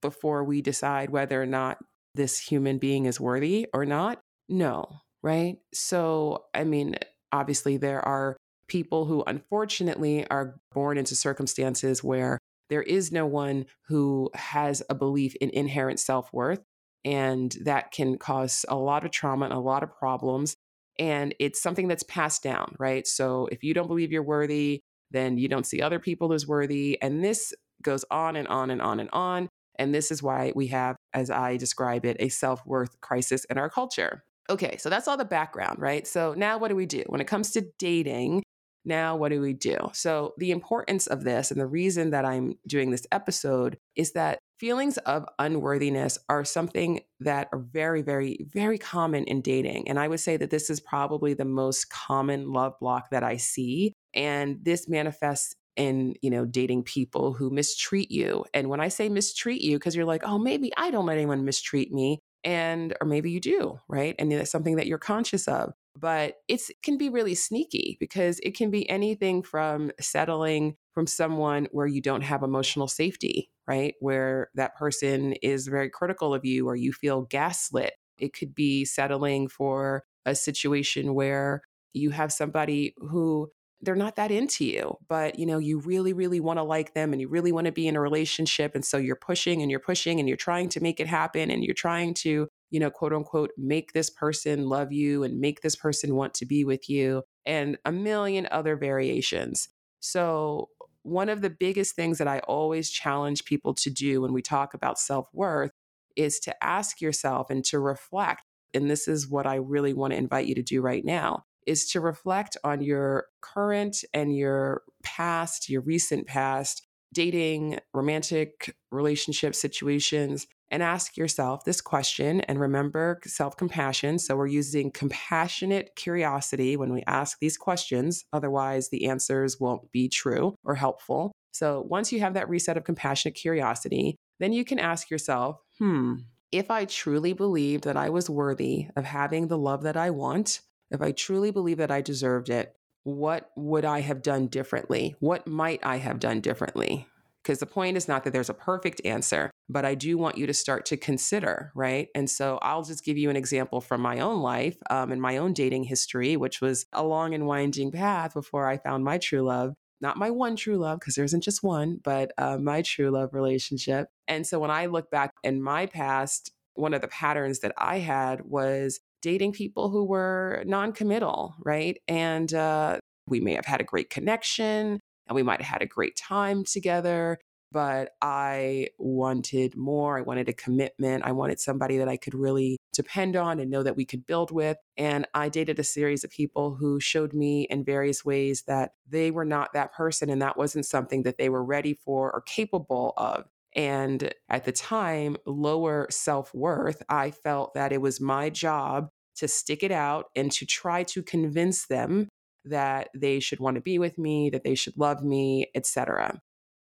before 0.00 0.44
we 0.44 0.62
decide 0.62 1.10
whether 1.10 1.40
or 1.40 1.46
not 1.46 1.78
this 2.14 2.38
human 2.38 2.78
being 2.78 3.06
is 3.06 3.20
worthy 3.20 3.66
or 3.72 3.84
not? 3.84 4.20
No, 4.48 5.00
right? 5.22 5.58
So, 5.72 6.44
I 6.54 6.64
mean, 6.64 6.96
obviously, 7.32 7.76
there 7.76 8.00
are 8.06 8.36
people 8.68 9.06
who 9.06 9.24
unfortunately 9.26 10.26
are 10.28 10.56
born 10.72 10.98
into 10.98 11.14
circumstances 11.14 12.04
where 12.04 12.38
there 12.68 12.82
is 12.82 13.10
no 13.10 13.26
one 13.26 13.66
who 13.86 14.30
has 14.34 14.82
a 14.90 14.94
belief 14.94 15.34
in 15.36 15.50
inherent 15.50 15.98
self 15.98 16.32
worth. 16.32 16.60
And 17.04 17.56
that 17.62 17.92
can 17.92 18.18
cause 18.18 18.66
a 18.68 18.76
lot 18.76 19.04
of 19.04 19.10
trauma 19.10 19.46
and 19.46 19.54
a 19.54 19.58
lot 19.58 19.82
of 19.82 19.96
problems. 19.96 20.54
And 20.98 21.34
it's 21.38 21.62
something 21.62 21.88
that's 21.88 22.02
passed 22.02 22.42
down, 22.42 22.74
right? 22.78 23.06
So 23.06 23.48
if 23.50 23.62
you 23.62 23.72
don't 23.72 23.86
believe 23.86 24.10
you're 24.10 24.22
worthy, 24.22 24.80
then 25.10 25.38
you 25.38 25.48
don't 25.48 25.66
see 25.66 25.80
other 25.80 25.98
people 25.98 26.32
as 26.32 26.46
worthy. 26.46 27.00
And 27.00 27.24
this 27.24 27.54
goes 27.82 28.04
on 28.10 28.36
and 28.36 28.48
on 28.48 28.70
and 28.70 28.82
on 28.82 29.00
and 29.00 29.08
on. 29.12 29.48
And 29.78 29.94
this 29.94 30.10
is 30.10 30.22
why 30.22 30.52
we 30.56 30.66
have, 30.68 30.96
as 31.14 31.30
I 31.30 31.56
describe 31.56 32.04
it, 32.04 32.16
a 32.18 32.28
self 32.28 32.66
worth 32.66 33.00
crisis 33.00 33.44
in 33.44 33.58
our 33.58 33.70
culture. 33.70 34.24
Okay, 34.50 34.76
so 34.78 34.88
that's 34.88 35.06
all 35.08 35.16
the 35.16 35.24
background, 35.24 35.78
right? 35.78 36.06
So 36.06 36.34
now 36.34 36.58
what 36.58 36.68
do 36.68 36.76
we 36.76 36.86
do? 36.86 37.04
When 37.06 37.20
it 37.20 37.26
comes 37.26 37.50
to 37.52 37.66
dating, 37.78 38.42
now 38.84 39.16
what 39.16 39.30
do 39.30 39.40
we 39.40 39.52
do? 39.52 39.76
So, 39.92 40.34
the 40.38 40.50
importance 40.50 41.06
of 41.06 41.22
this 41.22 41.50
and 41.50 41.60
the 41.60 41.66
reason 41.66 42.10
that 42.10 42.24
I'm 42.24 42.54
doing 42.66 42.90
this 42.90 43.06
episode 43.12 43.76
is 43.96 44.12
that 44.12 44.38
feelings 44.58 44.96
of 44.98 45.26
unworthiness 45.38 46.18
are 46.28 46.44
something 46.44 47.00
that 47.20 47.48
are 47.52 47.58
very, 47.58 48.02
very, 48.02 48.46
very 48.52 48.78
common 48.78 49.24
in 49.24 49.42
dating. 49.42 49.88
And 49.88 49.98
I 49.98 50.08
would 50.08 50.20
say 50.20 50.36
that 50.38 50.50
this 50.50 50.70
is 50.70 50.80
probably 50.80 51.34
the 51.34 51.44
most 51.44 51.90
common 51.90 52.52
love 52.52 52.74
block 52.80 53.10
that 53.10 53.22
I 53.22 53.36
see. 53.36 53.92
And 54.14 54.58
this 54.62 54.88
manifests 54.88 55.54
in 55.76 56.14
you 56.22 56.30
know 56.30 56.44
dating 56.44 56.82
people 56.82 57.32
who 57.32 57.50
mistreat 57.50 58.10
you 58.10 58.44
and 58.52 58.68
when 58.68 58.80
i 58.80 58.88
say 58.88 59.08
mistreat 59.08 59.60
you 59.62 59.78
because 59.78 59.94
you're 59.94 60.04
like 60.04 60.24
oh 60.24 60.36
maybe 60.36 60.72
i 60.76 60.90
don't 60.90 61.06
let 61.06 61.16
anyone 61.16 61.44
mistreat 61.44 61.92
me 61.92 62.18
and 62.44 62.94
or 63.00 63.06
maybe 63.06 63.30
you 63.30 63.40
do 63.40 63.78
right? 63.88 64.14
And 64.18 64.30
that's 64.32 64.50
something 64.50 64.76
that 64.76 64.86
you're 64.86 64.98
conscious 64.98 65.48
of 65.48 65.74
but 66.00 66.36
it 66.46 66.60
can 66.84 66.96
be 66.96 67.08
really 67.08 67.34
sneaky 67.34 67.96
because 67.98 68.38
it 68.44 68.56
can 68.56 68.70
be 68.70 68.88
anything 68.88 69.42
from 69.42 69.90
settling 70.00 70.76
from 70.94 71.08
someone 71.08 71.66
where 71.72 71.88
you 71.88 72.00
don't 72.00 72.22
have 72.22 72.42
emotional 72.42 72.86
safety 72.86 73.50
right? 73.68 73.94
Where 74.00 74.48
that 74.54 74.76
person 74.76 75.34
is 75.34 75.68
very 75.68 75.90
critical 75.90 76.34
of 76.34 76.44
you 76.44 76.66
or 76.66 76.74
you 76.74 76.92
feel 76.92 77.22
gaslit. 77.22 77.92
It 78.18 78.32
could 78.32 78.54
be 78.54 78.84
settling 78.86 79.46
for 79.46 80.04
a 80.24 80.34
situation 80.34 81.14
where 81.14 81.62
you 81.92 82.10
have 82.10 82.32
somebody 82.32 82.94
who 82.96 83.50
they're 83.80 83.94
not 83.94 84.16
that 84.16 84.30
into 84.30 84.64
you, 84.64 84.96
but 85.08 85.38
you 85.38 85.46
know, 85.46 85.58
you 85.58 85.78
really, 85.78 86.12
really 86.12 86.40
want 86.40 86.58
to 86.58 86.64
like 86.64 86.94
them 86.94 87.12
and 87.12 87.20
you 87.20 87.28
really 87.28 87.52
want 87.52 87.66
to 87.66 87.72
be 87.72 87.86
in 87.86 87.96
a 87.96 88.00
relationship. 88.00 88.74
And 88.74 88.84
so 88.84 88.96
you're 88.96 89.16
pushing 89.16 89.62
and 89.62 89.70
you're 89.70 89.80
pushing 89.80 90.18
and 90.18 90.28
you're 90.28 90.36
trying 90.36 90.68
to 90.70 90.80
make 90.80 90.98
it 90.98 91.06
happen 91.06 91.50
and 91.50 91.62
you're 91.62 91.74
trying 91.74 92.14
to, 92.14 92.48
you 92.70 92.80
know, 92.80 92.90
quote 92.90 93.12
unquote, 93.12 93.50
make 93.56 93.92
this 93.92 94.10
person 94.10 94.68
love 94.68 94.92
you 94.92 95.22
and 95.22 95.38
make 95.38 95.60
this 95.60 95.76
person 95.76 96.16
want 96.16 96.34
to 96.34 96.46
be 96.46 96.64
with 96.64 96.88
you 96.88 97.22
and 97.46 97.78
a 97.84 97.92
million 97.92 98.48
other 98.50 98.76
variations. 98.76 99.68
So, 100.00 100.68
one 101.02 101.28
of 101.30 101.40
the 101.40 101.50
biggest 101.50 101.94
things 101.94 102.18
that 102.18 102.28
I 102.28 102.40
always 102.40 102.90
challenge 102.90 103.44
people 103.44 103.72
to 103.74 103.88
do 103.88 104.20
when 104.20 104.32
we 104.32 104.42
talk 104.42 104.74
about 104.74 104.98
self 104.98 105.28
worth 105.32 105.70
is 106.16 106.38
to 106.40 106.64
ask 106.64 107.00
yourself 107.00 107.48
and 107.48 107.64
to 107.66 107.78
reflect. 107.78 108.42
And 108.74 108.90
this 108.90 109.08
is 109.08 109.28
what 109.28 109.46
I 109.46 109.54
really 109.54 109.94
want 109.94 110.12
to 110.12 110.18
invite 110.18 110.46
you 110.46 110.54
to 110.56 110.62
do 110.62 110.82
right 110.82 111.04
now 111.04 111.44
is 111.68 111.86
to 111.90 112.00
reflect 112.00 112.56
on 112.64 112.80
your 112.80 113.26
current 113.40 114.04
and 114.14 114.34
your 114.34 114.82
past, 115.02 115.68
your 115.68 115.82
recent 115.82 116.26
past, 116.26 116.86
dating, 117.12 117.78
romantic 117.92 118.74
relationship 118.90 119.54
situations, 119.54 120.46
and 120.70 120.82
ask 120.82 121.16
yourself 121.16 121.64
this 121.64 121.80
question 121.80 122.40
and 122.42 122.60
remember 122.60 123.20
self 123.24 123.56
compassion. 123.56 124.18
So, 124.18 124.36
we're 124.36 124.46
using 124.48 124.90
compassionate 124.90 125.94
curiosity 125.96 126.76
when 126.76 126.92
we 126.92 127.02
ask 127.06 127.38
these 127.40 127.56
questions. 127.56 128.24
Otherwise, 128.32 128.88
the 128.88 129.06
answers 129.06 129.60
won't 129.60 129.92
be 129.92 130.08
true 130.08 130.54
or 130.64 130.74
helpful. 130.74 131.32
So, 131.52 131.84
once 131.88 132.12
you 132.12 132.20
have 132.20 132.34
that 132.34 132.48
reset 132.48 132.76
of 132.76 132.84
compassionate 132.84 133.34
curiosity, 133.34 134.16
then 134.40 134.52
you 134.52 134.64
can 134.64 134.78
ask 134.78 135.10
yourself, 135.10 135.58
hmm, 135.78 136.14
if 136.52 136.70
I 136.70 136.86
truly 136.86 137.32
believed 137.32 137.84
that 137.84 137.96
I 137.96 138.08
was 138.08 138.30
worthy 138.30 138.88
of 138.96 139.04
having 139.04 139.48
the 139.48 139.58
love 139.58 139.82
that 139.82 139.96
I 139.96 140.10
want, 140.10 140.60
if 140.90 141.02
I 141.02 141.12
truly 141.12 141.50
believe 141.50 141.78
that 141.78 141.90
I 141.90 142.00
deserved 142.00 142.48
it, 142.48 142.74
what 143.04 143.50
would 143.56 143.84
I 143.84 144.00
have 144.00 144.22
done 144.22 144.48
differently? 144.48 145.16
What 145.20 145.46
might 145.46 145.80
I 145.82 145.96
have 145.96 146.20
done 146.20 146.40
differently? 146.40 147.06
Because 147.42 147.60
the 147.60 147.66
point 147.66 147.96
is 147.96 148.08
not 148.08 148.24
that 148.24 148.32
there's 148.32 148.50
a 148.50 148.54
perfect 148.54 149.00
answer, 149.06 149.50
but 149.70 149.84
I 149.84 149.94
do 149.94 150.18
want 150.18 150.36
you 150.36 150.46
to 150.46 150.52
start 150.52 150.84
to 150.86 150.96
consider, 150.96 151.72
right? 151.74 152.08
And 152.14 152.28
so 152.28 152.58
I'll 152.60 152.82
just 152.82 153.04
give 153.04 153.16
you 153.16 153.30
an 153.30 153.36
example 153.36 153.80
from 153.80 154.02
my 154.02 154.20
own 154.20 154.42
life 154.42 154.76
um, 154.90 155.12
and 155.12 155.22
my 155.22 155.38
own 155.38 155.54
dating 155.54 155.84
history, 155.84 156.36
which 156.36 156.60
was 156.60 156.84
a 156.92 157.04
long 157.04 157.32
and 157.32 157.46
winding 157.46 157.90
path 157.92 158.34
before 158.34 158.68
I 158.68 158.76
found 158.76 159.04
my 159.04 159.16
true 159.16 159.42
love. 159.42 159.74
Not 160.00 160.16
my 160.16 160.30
one 160.30 160.56
true 160.56 160.76
love, 160.76 161.00
because 161.00 161.14
there 161.14 161.24
isn't 161.24 161.42
just 161.42 161.62
one, 161.62 162.00
but 162.04 162.32
uh, 162.38 162.58
my 162.58 162.82
true 162.82 163.10
love 163.10 163.30
relationship. 163.32 164.08
And 164.26 164.46
so 164.46 164.58
when 164.58 164.70
I 164.70 164.86
look 164.86 165.10
back 165.10 165.32
in 165.42 165.62
my 165.62 165.86
past, 165.86 166.52
one 166.74 166.94
of 166.94 167.00
the 167.00 167.08
patterns 167.08 167.60
that 167.60 167.72
I 167.78 167.98
had 167.98 168.42
was 168.44 169.00
dating 169.22 169.52
people 169.52 169.90
who 169.90 170.04
were 170.04 170.62
non 170.66 170.92
committal, 170.92 171.54
right? 171.64 171.98
And 172.08 172.52
uh, 172.52 172.98
we 173.26 173.40
may 173.40 173.54
have 173.54 173.66
had 173.66 173.80
a 173.80 173.84
great 173.84 174.10
connection 174.10 175.00
and 175.28 175.34
we 175.34 175.42
might 175.42 175.60
have 175.60 175.72
had 175.72 175.82
a 175.82 175.86
great 175.86 176.16
time 176.16 176.64
together, 176.64 177.38
but 177.70 178.12
I 178.22 178.88
wanted 178.98 179.76
more. 179.76 180.18
I 180.18 180.22
wanted 180.22 180.48
a 180.48 180.54
commitment. 180.54 181.24
I 181.24 181.32
wanted 181.32 181.60
somebody 181.60 181.98
that 181.98 182.08
I 182.08 182.16
could 182.16 182.34
really 182.34 182.78
depend 182.94 183.36
on 183.36 183.60
and 183.60 183.70
know 183.70 183.82
that 183.82 183.96
we 183.96 184.06
could 184.06 184.26
build 184.26 184.50
with. 184.50 184.78
And 184.96 185.26
I 185.34 185.50
dated 185.50 185.78
a 185.78 185.84
series 185.84 186.24
of 186.24 186.30
people 186.30 186.74
who 186.74 186.98
showed 186.98 187.34
me 187.34 187.66
in 187.68 187.84
various 187.84 188.24
ways 188.24 188.62
that 188.66 188.92
they 189.08 189.30
were 189.30 189.44
not 189.44 189.74
that 189.74 189.92
person 189.92 190.30
and 190.30 190.40
that 190.40 190.56
wasn't 190.56 190.86
something 190.86 191.22
that 191.24 191.36
they 191.36 191.50
were 191.50 191.64
ready 191.64 191.94
for 191.94 192.32
or 192.32 192.40
capable 192.40 193.12
of. 193.16 193.44
And 193.74 194.32
at 194.48 194.64
the 194.64 194.72
time, 194.72 195.36
lower 195.46 196.06
self 196.10 196.54
worth, 196.54 197.02
I 197.08 197.30
felt 197.30 197.74
that 197.74 197.92
it 197.92 198.00
was 198.00 198.20
my 198.20 198.50
job 198.50 199.08
to 199.36 199.48
stick 199.48 199.82
it 199.82 199.92
out 199.92 200.26
and 200.34 200.50
to 200.52 200.66
try 200.66 201.04
to 201.04 201.22
convince 201.22 201.86
them 201.86 202.28
that 202.64 203.08
they 203.14 203.40
should 203.40 203.60
want 203.60 203.76
to 203.76 203.80
be 203.80 203.98
with 203.98 204.18
me, 204.18 204.50
that 204.50 204.64
they 204.64 204.74
should 204.74 204.96
love 204.96 205.22
me, 205.22 205.70
etc. 205.74 206.40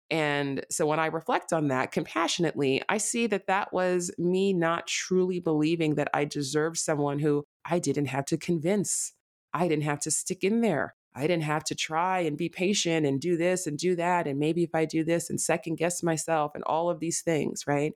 And 0.09 0.65
so 0.71 0.87
when 0.87 0.99
I 0.99 1.07
reflect 1.07 1.53
on 1.53 1.67
that 1.67 1.91
compassionately, 1.91 2.81
I 2.89 2.97
see 2.97 3.27
that 3.27 3.47
that 3.47 3.71
was 3.71 4.11
me 4.17 4.53
not 4.53 4.87
truly 4.87 5.39
believing 5.39 5.95
that 5.95 6.09
I 6.13 6.25
deserved 6.25 6.77
someone 6.77 7.19
who 7.19 7.45
I 7.63 7.79
didn't 7.79 8.07
have 8.07 8.25
to 8.25 8.37
convince. 8.37 9.13
I 9.53 9.67
didn't 9.67 9.83
have 9.83 9.99
to 10.01 10.11
stick 10.11 10.43
in 10.43 10.61
there. 10.61 10.95
I 11.15 11.21
didn't 11.21 11.43
have 11.43 11.63
to 11.65 11.75
try 11.75 12.19
and 12.19 12.37
be 12.37 12.49
patient 12.49 13.05
and 13.05 13.19
do 13.19 13.35
this 13.35 13.67
and 13.67 13.77
do 13.77 13.95
that. 13.95 14.27
And 14.27 14.39
maybe 14.39 14.63
if 14.63 14.73
I 14.73 14.85
do 14.85 15.03
this 15.03 15.29
and 15.29 15.39
second 15.39 15.75
guess 15.75 16.03
myself 16.03 16.53
and 16.55 16.63
all 16.65 16.89
of 16.89 16.99
these 16.99 17.21
things, 17.21 17.65
right? 17.67 17.93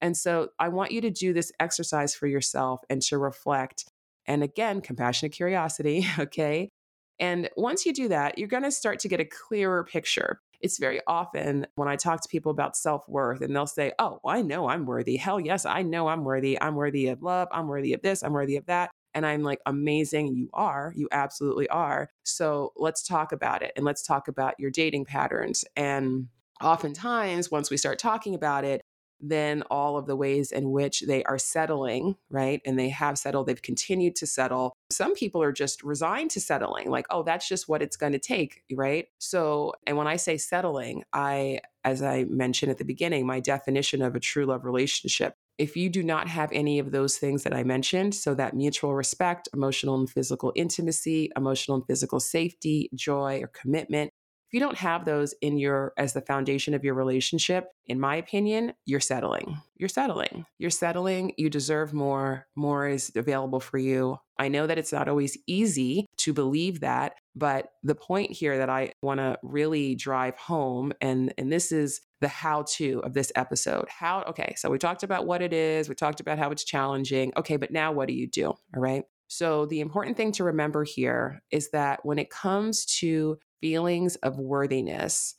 And 0.00 0.16
so 0.16 0.48
I 0.58 0.68
want 0.68 0.92
you 0.92 1.00
to 1.02 1.10
do 1.10 1.32
this 1.32 1.52
exercise 1.60 2.14
for 2.14 2.26
yourself 2.26 2.80
and 2.90 3.00
to 3.02 3.18
reflect. 3.18 3.84
And 4.26 4.42
again, 4.42 4.80
compassionate 4.80 5.32
curiosity, 5.32 6.06
okay? 6.18 6.70
And 7.18 7.48
once 7.56 7.86
you 7.86 7.92
do 7.92 8.08
that, 8.08 8.38
you're 8.38 8.48
going 8.48 8.62
to 8.64 8.70
start 8.70 8.98
to 9.00 9.08
get 9.08 9.20
a 9.20 9.24
clearer 9.24 9.84
picture. 9.84 10.40
It's 10.60 10.78
very 10.78 11.00
often 11.06 11.66
when 11.76 11.88
I 11.88 11.96
talk 11.96 12.22
to 12.22 12.28
people 12.28 12.50
about 12.50 12.76
self 12.76 13.08
worth 13.08 13.40
and 13.40 13.54
they'll 13.54 13.66
say, 13.66 13.92
Oh, 13.98 14.20
I 14.24 14.42
know 14.42 14.68
I'm 14.68 14.86
worthy. 14.86 15.16
Hell 15.16 15.38
yes, 15.38 15.66
I 15.66 15.82
know 15.82 16.08
I'm 16.08 16.24
worthy. 16.24 16.60
I'm 16.60 16.74
worthy 16.74 17.08
of 17.08 17.22
love. 17.22 17.48
I'm 17.52 17.68
worthy 17.68 17.92
of 17.92 18.02
this. 18.02 18.22
I'm 18.22 18.32
worthy 18.32 18.56
of 18.56 18.66
that. 18.66 18.90
And 19.16 19.24
I'm 19.24 19.42
like, 19.42 19.60
amazing. 19.64 20.36
You 20.36 20.50
are. 20.52 20.92
You 20.94 21.08
absolutely 21.10 21.68
are. 21.70 22.10
So 22.22 22.74
let's 22.76 23.02
talk 23.02 23.32
about 23.32 23.62
it 23.62 23.72
and 23.74 23.84
let's 23.84 24.02
talk 24.02 24.28
about 24.28 24.54
your 24.58 24.70
dating 24.70 25.06
patterns. 25.06 25.64
And 25.74 26.28
oftentimes, 26.62 27.50
once 27.50 27.70
we 27.70 27.78
start 27.78 27.98
talking 27.98 28.34
about 28.34 28.64
it, 28.64 28.82
then 29.18 29.62
all 29.70 29.96
of 29.96 30.04
the 30.04 30.16
ways 30.16 30.52
in 30.52 30.70
which 30.70 31.00
they 31.00 31.24
are 31.24 31.38
settling, 31.38 32.16
right? 32.28 32.60
And 32.66 32.78
they 32.78 32.90
have 32.90 33.16
settled, 33.16 33.46
they've 33.46 33.62
continued 33.62 34.16
to 34.16 34.26
settle. 34.26 34.74
Some 34.90 35.14
people 35.14 35.42
are 35.42 35.52
just 35.52 35.82
resigned 35.82 36.30
to 36.32 36.40
settling, 36.40 36.90
like, 36.90 37.06
oh, 37.08 37.22
that's 37.22 37.48
just 37.48 37.70
what 37.70 37.80
it's 37.80 37.96
going 37.96 38.12
to 38.12 38.18
take, 38.18 38.64
right? 38.74 39.06
So, 39.18 39.72
and 39.86 39.96
when 39.96 40.06
I 40.06 40.16
say 40.16 40.36
settling, 40.36 41.04
I, 41.14 41.60
as 41.82 42.02
I 42.02 42.24
mentioned 42.24 42.70
at 42.70 42.76
the 42.76 42.84
beginning, 42.84 43.26
my 43.26 43.40
definition 43.40 44.02
of 44.02 44.14
a 44.14 44.20
true 44.20 44.44
love 44.44 44.66
relationship. 44.66 45.34
If 45.58 45.76
you 45.76 45.88
do 45.88 46.02
not 46.02 46.28
have 46.28 46.52
any 46.52 46.78
of 46.78 46.92
those 46.92 47.16
things 47.16 47.42
that 47.44 47.54
I 47.54 47.64
mentioned, 47.64 48.14
so 48.14 48.34
that 48.34 48.54
mutual 48.54 48.94
respect, 48.94 49.48
emotional 49.54 49.98
and 49.98 50.08
physical 50.08 50.52
intimacy, 50.54 51.30
emotional 51.36 51.76
and 51.76 51.86
physical 51.86 52.20
safety, 52.20 52.90
joy 52.94 53.40
or 53.42 53.48
commitment, 53.48 54.12
if 54.48 54.54
you 54.54 54.60
don't 54.60 54.78
have 54.78 55.04
those 55.04 55.34
in 55.42 55.58
your 55.58 55.92
as 55.96 56.12
the 56.12 56.20
foundation 56.20 56.72
of 56.72 56.84
your 56.84 56.94
relationship, 56.94 57.72
in 57.86 57.98
my 57.98 58.14
opinion, 58.16 58.74
you're 58.84 59.00
settling. 59.00 59.60
You're 59.76 59.88
settling. 59.88 60.46
You're 60.58 60.70
settling. 60.70 61.32
You 61.36 61.50
deserve 61.50 61.92
more. 61.92 62.46
More 62.54 62.86
is 62.86 63.10
available 63.16 63.58
for 63.58 63.78
you. 63.78 64.18
I 64.38 64.48
know 64.48 64.66
that 64.66 64.78
it's 64.78 64.92
not 64.92 65.08
always 65.08 65.36
easy 65.48 66.06
to 66.18 66.32
believe 66.32 66.80
that, 66.80 67.14
but 67.34 67.70
the 67.82 67.94
point 67.94 68.30
here 68.30 68.58
that 68.58 68.70
I 68.70 68.92
want 69.02 69.18
to 69.18 69.36
really 69.42 69.96
drive 69.96 70.36
home 70.36 70.92
and 71.00 71.34
and 71.38 71.52
this 71.52 71.72
is 71.72 72.00
the 72.20 72.28
how 72.28 72.64
to 72.76 73.00
of 73.04 73.14
this 73.14 73.32
episode. 73.34 73.88
How 73.88 74.22
okay, 74.28 74.54
so 74.56 74.70
we 74.70 74.78
talked 74.78 75.02
about 75.02 75.26
what 75.26 75.42
it 75.42 75.52
is, 75.52 75.88
we 75.88 75.96
talked 75.96 76.20
about 76.20 76.38
how 76.38 76.50
it's 76.50 76.64
challenging. 76.64 77.32
Okay, 77.36 77.56
but 77.56 77.72
now 77.72 77.90
what 77.90 78.06
do 78.06 78.14
you 78.14 78.28
do? 78.28 78.46
All 78.46 78.60
right? 78.74 79.04
So, 79.28 79.66
the 79.66 79.80
important 79.80 80.16
thing 80.16 80.32
to 80.32 80.44
remember 80.44 80.84
here 80.84 81.42
is 81.50 81.70
that 81.70 82.04
when 82.04 82.18
it 82.18 82.30
comes 82.30 82.84
to 83.00 83.38
feelings 83.66 84.14
of 84.16 84.38
worthiness, 84.38 85.34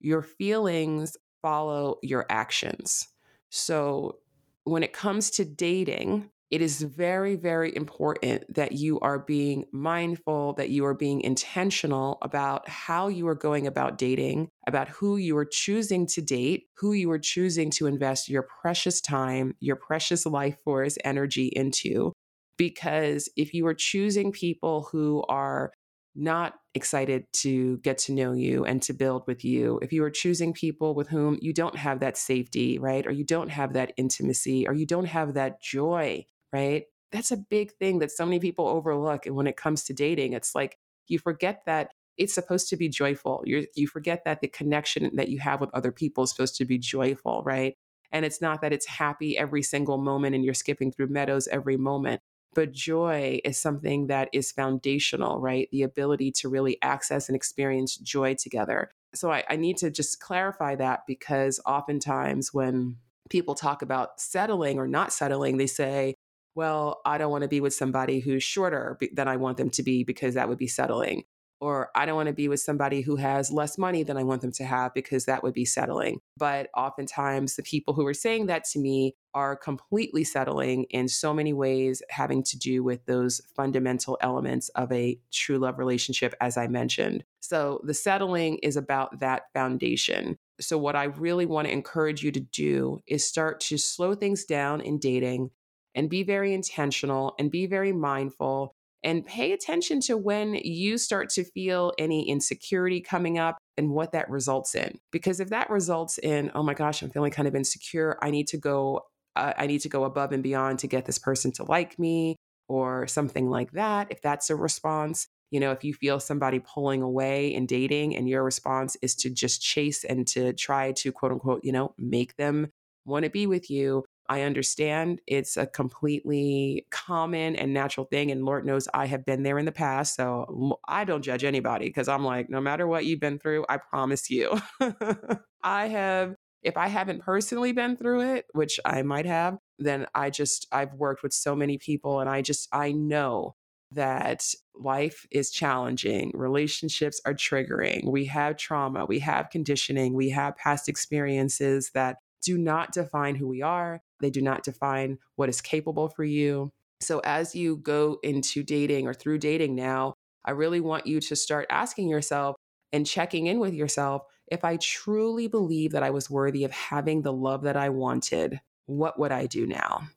your 0.00 0.20
feelings 0.20 1.16
follow 1.40 1.96
your 2.02 2.26
actions. 2.28 3.08
So, 3.48 4.18
when 4.64 4.82
it 4.82 4.92
comes 4.92 5.30
to 5.30 5.46
dating, 5.46 6.28
it 6.50 6.60
is 6.60 6.82
very, 6.82 7.36
very 7.36 7.74
important 7.74 8.54
that 8.54 8.72
you 8.72 9.00
are 9.00 9.18
being 9.18 9.64
mindful, 9.72 10.52
that 10.58 10.68
you 10.68 10.84
are 10.84 10.92
being 10.92 11.22
intentional 11.22 12.18
about 12.20 12.68
how 12.68 13.08
you 13.08 13.26
are 13.28 13.34
going 13.34 13.66
about 13.66 13.96
dating, 13.96 14.50
about 14.66 14.88
who 14.88 15.16
you 15.16 15.34
are 15.38 15.46
choosing 15.46 16.06
to 16.08 16.20
date, 16.20 16.64
who 16.76 16.92
you 16.92 17.10
are 17.10 17.18
choosing 17.18 17.70
to 17.70 17.86
invest 17.86 18.28
your 18.28 18.46
precious 18.60 19.00
time, 19.00 19.54
your 19.60 19.76
precious 19.76 20.26
life 20.26 20.58
force 20.62 20.98
energy 21.02 21.46
into. 21.56 22.12
Because 22.58 23.30
if 23.38 23.54
you 23.54 23.66
are 23.66 23.74
choosing 23.74 24.32
people 24.32 24.86
who 24.92 25.24
are 25.30 25.72
not 26.14 26.54
excited 26.74 27.26
to 27.32 27.78
get 27.78 27.98
to 27.98 28.12
know 28.12 28.32
you 28.32 28.64
and 28.64 28.82
to 28.82 28.92
build 28.92 29.24
with 29.26 29.44
you, 29.44 29.78
if 29.82 29.92
you 29.92 30.02
are 30.04 30.10
choosing 30.10 30.52
people 30.52 30.94
with 30.94 31.08
whom 31.08 31.38
you 31.40 31.52
don't 31.52 31.76
have 31.76 32.00
that 32.00 32.16
safety, 32.16 32.78
right? 32.78 33.06
Or 33.06 33.10
you 33.10 33.24
don't 33.24 33.50
have 33.50 33.72
that 33.74 33.92
intimacy, 33.96 34.66
or 34.66 34.74
you 34.74 34.86
don't 34.86 35.06
have 35.06 35.34
that 35.34 35.62
joy, 35.62 36.24
right? 36.52 36.84
That's 37.12 37.30
a 37.30 37.36
big 37.36 37.72
thing 37.72 37.98
that 38.00 38.10
so 38.12 38.24
many 38.24 38.38
people 38.38 38.68
overlook. 38.68 39.26
And 39.26 39.36
when 39.36 39.46
it 39.46 39.56
comes 39.56 39.84
to 39.84 39.92
dating, 39.92 40.32
it's 40.32 40.54
like 40.54 40.78
you 41.08 41.18
forget 41.18 41.62
that 41.66 41.90
it's 42.16 42.34
supposed 42.34 42.68
to 42.68 42.76
be 42.76 42.88
joyful. 42.88 43.42
you 43.46 43.66
you 43.74 43.86
forget 43.88 44.24
that 44.24 44.40
the 44.40 44.48
connection 44.48 45.10
that 45.16 45.28
you 45.28 45.38
have 45.40 45.60
with 45.60 45.70
other 45.74 45.90
people 45.90 46.24
is 46.24 46.30
supposed 46.30 46.56
to 46.56 46.64
be 46.64 46.78
joyful, 46.78 47.42
right? 47.44 47.74
And 48.12 48.24
it's 48.24 48.40
not 48.40 48.60
that 48.60 48.72
it's 48.72 48.86
happy 48.86 49.38
every 49.38 49.62
single 49.62 49.98
moment 49.98 50.34
and 50.34 50.44
you're 50.44 50.54
skipping 50.54 50.92
through 50.92 51.08
meadows 51.08 51.48
every 51.48 51.76
moment. 51.76 52.20
But 52.54 52.72
joy 52.72 53.40
is 53.44 53.58
something 53.58 54.08
that 54.08 54.28
is 54.32 54.50
foundational, 54.52 55.40
right? 55.40 55.68
The 55.70 55.82
ability 55.82 56.32
to 56.32 56.48
really 56.48 56.78
access 56.82 57.28
and 57.28 57.36
experience 57.36 57.96
joy 57.96 58.34
together. 58.34 58.90
So 59.14 59.30
I, 59.30 59.44
I 59.48 59.56
need 59.56 59.76
to 59.78 59.90
just 59.90 60.20
clarify 60.20 60.76
that 60.76 61.00
because 61.06 61.60
oftentimes 61.66 62.52
when 62.52 62.96
people 63.28 63.54
talk 63.54 63.82
about 63.82 64.20
settling 64.20 64.78
or 64.78 64.88
not 64.88 65.12
settling, 65.12 65.56
they 65.56 65.66
say, 65.66 66.14
well, 66.54 67.00
I 67.04 67.18
don't 67.18 67.30
want 67.30 67.42
to 67.42 67.48
be 67.48 67.60
with 67.60 67.74
somebody 67.74 68.20
who's 68.20 68.42
shorter 68.42 68.98
than 69.12 69.28
I 69.28 69.36
want 69.36 69.56
them 69.56 69.70
to 69.70 69.82
be 69.82 70.02
because 70.04 70.34
that 70.34 70.48
would 70.48 70.58
be 70.58 70.66
settling 70.66 71.24
or 71.60 71.90
I 71.94 72.06
don't 72.06 72.16
want 72.16 72.28
to 72.28 72.32
be 72.32 72.48
with 72.48 72.60
somebody 72.60 73.02
who 73.02 73.16
has 73.16 73.52
less 73.52 73.76
money 73.76 74.02
than 74.02 74.16
I 74.16 74.22
want 74.22 74.40
them 74.40 74.52
to 74.52 74.64
have 74.64 74.94
because 74.94 75.26
that 75.26 75.42
would 75.42 75.52
be 75.52 75.64
settling. 75.64 76.20
But 76.36 76.70
oftentimes, 76.76 77.56
the 77.56 77.62
people 77.62 77.94
who 77.94 78.06
are 78.06 78.14
saying 78.14 78.46
that 78.46 78.64
to 78.70 78.78
me 78.78 79.14
are 79.34 79.56
completely 79.56 80.24
settling 80.24 80.84
in 80.90 81.08
so 81.08 81.34
many 81.34 81.52
ways, 81.52 82.02
having 82.10 82.42
to 82.44 82.58
do 82.58 82.82
with 82.82 83.04
those 83.06 83.40
fundamental 83.54 84.18
elements 84.20 84.70
of 84.70 84.90
a 84.90 85.18
true 85.32 85.58
love 85.58 85.78
relationship, 85.78 86.34
as 86.40 86.56
I 86.56 86.66
mentioned. 86.66 87.24
So, 87.40 87.80
the 87.84 87.94
settling 87.94 88.58
is 88.58 88.76
about 88.76 89.20
that 89.20 89.44
foundation. 89.52 90.38
So, 90.60 90.78
what 90.78 90.96
I 90.96 91.04
really 91.04 91.46
want 91.46 91.68
to 91.68 91.72
encourage 91.72 92.22
you 92.22 92.32
to 92.32 92.40
do 92.40 93.00
is 93.06 93.26
start 93.26 93.60
to 93.60 93.78
slow 93.78 94.14
things 94.14 94.44
down 94.44 94.80
in 94.80 94.98
dating 94.98 95.50
and 95.94 96.08
be 96.08 96.22
very 96.22 96.54
intentional 96.54 97.34
and 97.38 97.50
be 97.50 97.66
very 97.66 97.92
mindful 97.92 98.74
and 99.02 99.24
pay 99.24 99.52
attention 99.52 100.00
to 100.00 100.16
when 100.16 100.54
you 100.54 100.98
start 100.98 101.30
to 101.30 101.44
feel 101.44 101.92
any 101.98 102.28
insecurity 102.28 103.00
coming 103.00 103.38
up 103.38 103.58
and 103.76 103.90
what 103.90 104.12
that 104.12 104.28
results 104.28 104.74
in. 104.74 104.98
Because 105.10 105.40
if 105.40 105.48
that 105.50 105.70
results 105.70 106.18
in, 106.18 106.50
oh 106.54 106.62
my 106.62 106.74
gosh, 106.74 107.02
I'm 107.02 107.10
feeling 107.10 107.32
kind 107.32 107.48
of 107.48 107.54
insecure, 107.54 108.18
I 108.20 108.30
need 108.30 108.46
to 108.48 108.58
go, 108.58 109.02
uh, 109.36 109.54
I 109.56 109.66
need 109.66 109.80
to 109.82 109.88
go 109.88 110.04
above 110.04 110.32
and 110.32 110.42
beyond 110.42 110.80
to 110.80 110.86
get 110.86 111.06
this 111.06 111.18
person 111.18 111.52
to 111.52 111.64
like 111.64 111.98
me 111.98 112.36
or 112.68 113.06
something 113.06 113.48
like 113.48 113.72
that. 113.72 114.08
If 114.10 114.20
that's 114.20 114.50
a 114.50 114.56
response, 114.56 115.26
you 115.50 115.60
know, 115.60 115.72
if 115.72 115.82
you 115.82 115.94
feel 115.94 116.20
somebody 116.20 116.60
pulling 116.60 117.02
away 117.02 117.52
in 117.52 117.66
dating 117.66 118.16
and 118.16 118.28
your 118.28 118.44
response 118.44 118.96
is 119.02 119.14
to 119.16 119.30
just 119.30 119.62
chase 119.62 120.04
and 120.04 120.26
to 120.28 120.52
try 120.52 120.92
to 120.92 121.10
quote 121.10 121.32
unquote, 121.32 121.64
you 121.64 121.72
know, 121.72 121.94
make 121.98 122.36
them 122.36 122.68
want 123.04 123.24
to 123.24 123.30
be 123.30 123.46
with 123.46 123.70
you, 123.70 124.04
I 124.30 124.42
understand 124.42 125.20
it's 125.26 125.56
a 125.56 125.66
completely 125.66 126.86
common 126.92 127.56
and 127.56 127.74
natural 127.74 128.06
thing. 128.06 128.30
And 128.30 128.44
Lord 128.44 128.64
knows 128.64 128.86
I 128.94 129.06
have 129.06 129.26
been 129.26 129.42
there 129.42 129.58
in 129.58 129.64
the 129.64 129.72
past. 129.72 130.14
So 130.14 130.78
I 130.86 131.02
don't 131.02 131.22
judge 131.22 131.42
anybody 131.42 131.86
because 131.86 132.06
I'm 132.06 132.24
like, 132.24 132.48
no 132.48 132.60
matter 132.60 132.86
what 132.86 133.04
you've 133.04 133.18
been 133.18 133.40
through, 133.40 133.66
I 133.68 133.78
promise 133.78 134.30
you. 134.30 134.56
I 135.64 135.88
have, 135.88 136.36
if 136.62 136.76
I 136.76 136.86
haven't 136.86 137.22
personally 137.22 137.72
been 137.72 137.96
through 137.96 138.36
it, 138.36 138.46
which 138.52 138.78
I 138.84 139.02
might 139.02 139.26
have, 139.26 139.58
then 139.80 140.06
I 140.14 140.30
just, 140.30 140.68
I've 140.70 140.94
worked 140.94 141.24
with 141.24 141.32
so 141.32 141.56
many 141.56 141.76
people 141.76 142.20
and 142.20 142.30
I 142.30 142.40
just, 142.40 142.68
I 142.70 142.92
know 142.92 143.56
that 143.90 144.44
life 144.76 145.26
is 145.32 145.50
challenging, 145.50 146.30
relationships 146.34 147.20
are 147.26 147.34
triggering, 147.34 148.08
we 148.08 148.26
have 148.26 148.56
trauma, 148.56 149.06
we 149.06 149.18
have 149.18 149.50
conditioning, 149.50 150.14
we 150.14 150.30
have 150.30 150.56
past 150.56 150.88
experiences 150.88 151.90
that 151.94 152.18
do 152.44 152.56
not 152.56 152.92
define 152.92 153.34
who 153.34 153.48
we 153.48 153.62
are. 153.62 154.00
They 154.20 154.30
do 154.30 154.40
not 154.40 154.64
define 154.64 155.18
what 155.36 155.48
is 155.48 155.60
capable 155.60 156.08
for 156.08 156.24
you. 156.24 156.70
So, 157.00 157.20
as 157.20 157.54
you 157.54 157.76
go 157.76 158.18
into 158.22 158.62
dating 158.62 159.06
or 159.06 159.14
through 159.14 159.38
dating 159.38 159.74
now, 159.74 160.14
I 160.44 160.52
really 160.52 160.80
want 160.80 161.06
you 161.06 161.20
to 161.20 161.36
start 161.36 161.66
asking 161.70 162.08
yourself 162.08 162.56
and 162.92 163.06
checking 163.06 163.46
in 163.46 163.58
with 163.58 163.74
yourself 163.74 164.22
if 164.50 164.64
I 164.64 164.76
truly 164.76 165.46
believe 165.46 165.92
that 165.92 166.02
I 166.02 166.10
was 166.10 166.28
worthy 166.28 166.64
of 166.64 166.72
having 166.72 167.22
the 167.22 167.32
love 167.32 167.62
that 167.62 167.76
I 167.76 167.88
wanted, 167.88 168.60
what 168.86 169.18
would 169.18 169.32
I 169.32 169.46
do 169.46 169.66
now? 169.66 170.08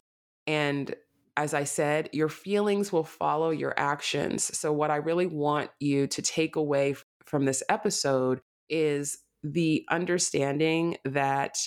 And 0.47 0.93
as 1.37 1.53
I 1.53 1.63
said, 1.63 2.09
your 2.11 2.29
feelings 2.29 2.91
will 2.91 3.03
follow 3.03 3.51
your 3.51 3.73
actions. 3.77 4.57
So, 4.57 4.73
what 4.73 4.91
I 4.91 4.97
really 4.97 5.27
want 5.27 5.71
you 5.79 6.07
to 6.07 6.21
take 6.21 6.55
away 6.55 6.95
from 7.25 7.45
this 7.45 7.63
episode 7.69 8.41
is 8.69 9.19
the 9.43 9.85
understanding 9.89 10.97
that 11.05 11.57